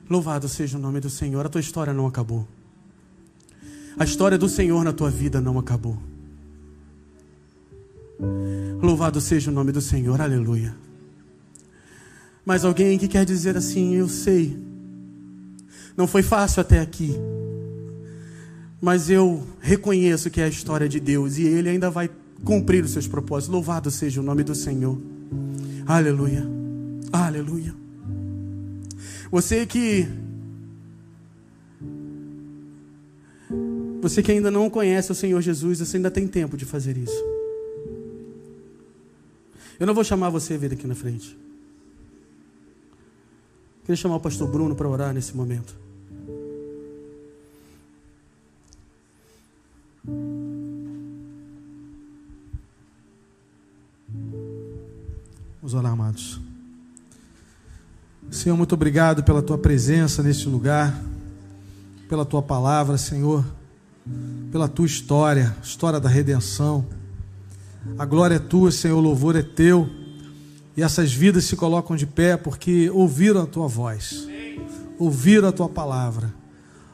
Louvado 0.09 0.49
seja 0.49 0.79
o 0.79 0.81
nome 0.81 0.99
do 0.99 1.11
Senhor. 1.11 1.45
A 1.45 1.49
tua 1.49 1.61
história 1.61 1.93
não 1.93 2.07
acabou. 2.07 2.47
A 3.97 4.03
história 4.03 4.37
do 4.37 4.47
Senhor 4.47 4.83
na 4.83 4.93
tua 4.93 5.09
vida 5.09 5.41
não 5.41 5.59
acabou. 5.59 5.97
Louvado 8.81 9.19
seja 9.19 9.51
o 9.51 9.53
nome 9.53 9.71
do 9.71 9.81
Senhor, 9.81 10.19
aleluia. 10.19 10.75
Mas 12.45 12.65
alguém 12.65 12.97
que 12.97 13.07
quer 13.07 13.25
dizer 13.25 13.55
assim, 13.55 13.95
eu 13.95 14.09
sei, 14.09 14.57
não 15.95 16.07
foi 16.07 16.23
fácil 16.23 16.61
até 16.61 16.79
aqui, 16.79 17.15
mas 18.81 19.09
eu 19.09 19.45
reconheço 19.59 20.29
que 20.29 20.41
é 20.41 20.45
a 20.45 20.49
história 20.49 20.89
de 20.89 20.99
Deus 20.99 21.37
e 21.37 21.43
Ele 21.43 21.69
ainda 21.69 21.91
vai 21.91 22.09
cumprir 22.43 22.83
os 22.83 22.91
seus 22.91 23.07
propósitos. 23.07 23.53
Louvado 23.53 23.91
seja 23.91 24.19
o 24.19 24.23
nome 24.23 24.43
do 24.43 24.55
Senhor, 24.55 24.97
aleluia, 25.85 26.47
aleluia. 27.11 27.75
Você 29.31 29.65
que 29.65 30.07
Você 34.01 34.23
que 34.23 34.31
ainda 34.31 34.49
não 34.49 34.69
conhece 34.69 35.11
o 35.11 35.15
Senhor 35.15 35.39
Jesus, 35.41 35.79
você 35.79 35.97
ainda 35.97 36.09
tem 36.09 36.27
tempo 36.27 36.57
de 36.57 36.65
fazer 36.65 36.97
isso. 36.97 37.23
Eu 39.79 39.85
não 39.85 39.93
vou 39.93 40.03
chamar 40.03 40.29
você 40.29 40.55
a 40.55 40.57
vir 40.57 40.73
aqui 40.73 40.87
na 40.87 40.95
frente. 40.95 41.37
Queria 43.81 43.95
chamar 43.95 44.15
o 44.15 44.19
pastor 44.19 44.47
Bruno 44.47 44.75
para 44.75 44.87
orar 44.87 45.13
nesse 45.13 45.35
momento. 45.35 45.75
Vamos 55.61 55.75
orar, 55.75 55.91
amados. 55.91 56.41
Senhor, 58.31 58.57
muito 58.57 58.73
obrigado 58.73 59.23
pela 59.23 59.41
tua 59.43 59.57
presença 59.57 60.23
neste 60.23 60.47
lugar, 60.47 60.99
pela 62.09 62.25
tua 62.25 62.41
palavra, 62.41 62.97
Senhor, 62.97 63.45
pela 64.51 64.67
tua 64.67 64.85
história, 64.85 65.55
história 65.63 65.99
da 65.99 66.09
redenção. 66.09 66.85
A 67.97 68.05
glória 68.05 68.35
é 68.35 68.39
tua, 68.39 68.71
Senhor, 68.71 68.97
o 68.97 69.01
louvor 69.01 69.35
é 69.35 69.41
teu. 69.41 69.89
E 70.75 70.83
essas 70.83 71.11
vidas 71.11 71.45
se 71.45 71.55
colocam 71.55 71.95
de 71.95 72.05
pé 72.05 72.37
porque 72.37 72.89
ouviram 72.89 73.41
a 73.41 73.45
tua 73.45 73.67
voz, 73.67 74.27
ouviram 74.97 75.47
a 75.47 75.51
tua 75.51 75.67
palavra. 75.67 76.33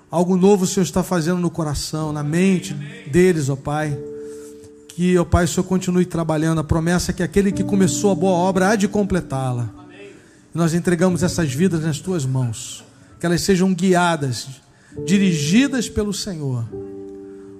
Algo 0.09 0.37
novo 0.37 0.63
o 0.63 0.67
Senhor 0.67 0.83
está 0.83 1.03
fazendo 1.03 1.39
no 1.39 1.49
coração, 1.49 2.13
na 2.13 2.23
mente 2.23 2.73
deles, 3.11 3.49
ó 3.49 3.55
Pai. 3.55 3.97
Que, 4.87 5.17
ó 5.17 5.25
Pai, 5.25 5.45
o 5.45 5.47
Senhor 5.47 5.65
continue 5.65 6.05
trabalhando. 6.05 6.59
A 6.59 6.63
promessa 6.63 7.11
é 7.11 7.13
que 7.13 7.21
aquele 7.21 7.51
que 7.51 7.63
começou 7.63 8.11
a 8.11 8.15
boa 8.15 8.35
obra 8.35 8.69
há 8.69 8.75
de 8.75 8.87
completá-la. 8.87 9.69
Nós 10.53 10.73
entregamos 10.73 11.21
essas 11.23 11.53
vidas 11.53 11.83
nas 11.83 11.99
tuas 11.99 12.25
mãos. 12.25 12.83
Que 13.19 13.25
elas 13.25 13.41
sejam 13.41 13.73
guiadas, 13.73 14.47
dirigidas 15.05 15.89
pelo 15.89 16.13
Senhor. 16.13 16.65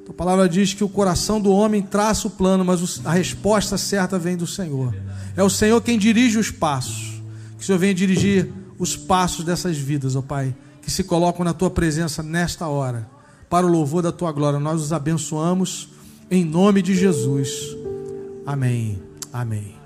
A 0.10 0.14
palavra 0.14 0.47
diz 0.47 0.74
que 0.74 0.84
o 0.84 0.89
coração 0.89 1.39
do 1.41 1.51
homem 1.51 1.82
traça 1.82 2.28
o 2.28 2.32
plano, 2.32 2.64
mas 2.64 3.01
a 3.05 3.12
resposta 3.12 3.78
certa 3.78 4.18
vem 4.18 4.38
do 4.38 4.47
Senhor. 4.47 4.95
É 5.36 5.43
o 5.43 5.49
Senhor 5.49 5.82
quem 5.82 5.97
dirige 5.97 6.38
os 6.38 6.49
passos. 6.49 7.22
Que 7.58 7.64
o 7.64 7.66
Senhor 7.66 7.78
venha 7.78 7.93
dirigir 7.93 8.51
os 8.80 8.95
passos 8.95 9.43
dessas 9.43 9.78
vidas, 9.78 10.16
ó 10.16 10.22
Pai, 10.22 10.55
que 10.82 10.89
se 10.89 11.03
colocam 11.03 11.43
na 11.43 11.53
tua 11.53 11.70
presença 11.70 12.24
nesta 12.24 12.68
hora, 12.68 13.10
para 13.49 13.66
o 13.66 13.70
louvor 13.70 14.01
da 14.01 14.12
tua 14.12 14.32
glória. 14.32 14.60
Nós 14.60 14.82
os 14.82 14.93
abençoamos 14.93 15.89
em 16.32 16.45
nome 16.45 16.82
de 16.82 16.95
Jesus. 16.95 17.76
Amém. 18.45 19.01
Amém. 19.34 19.77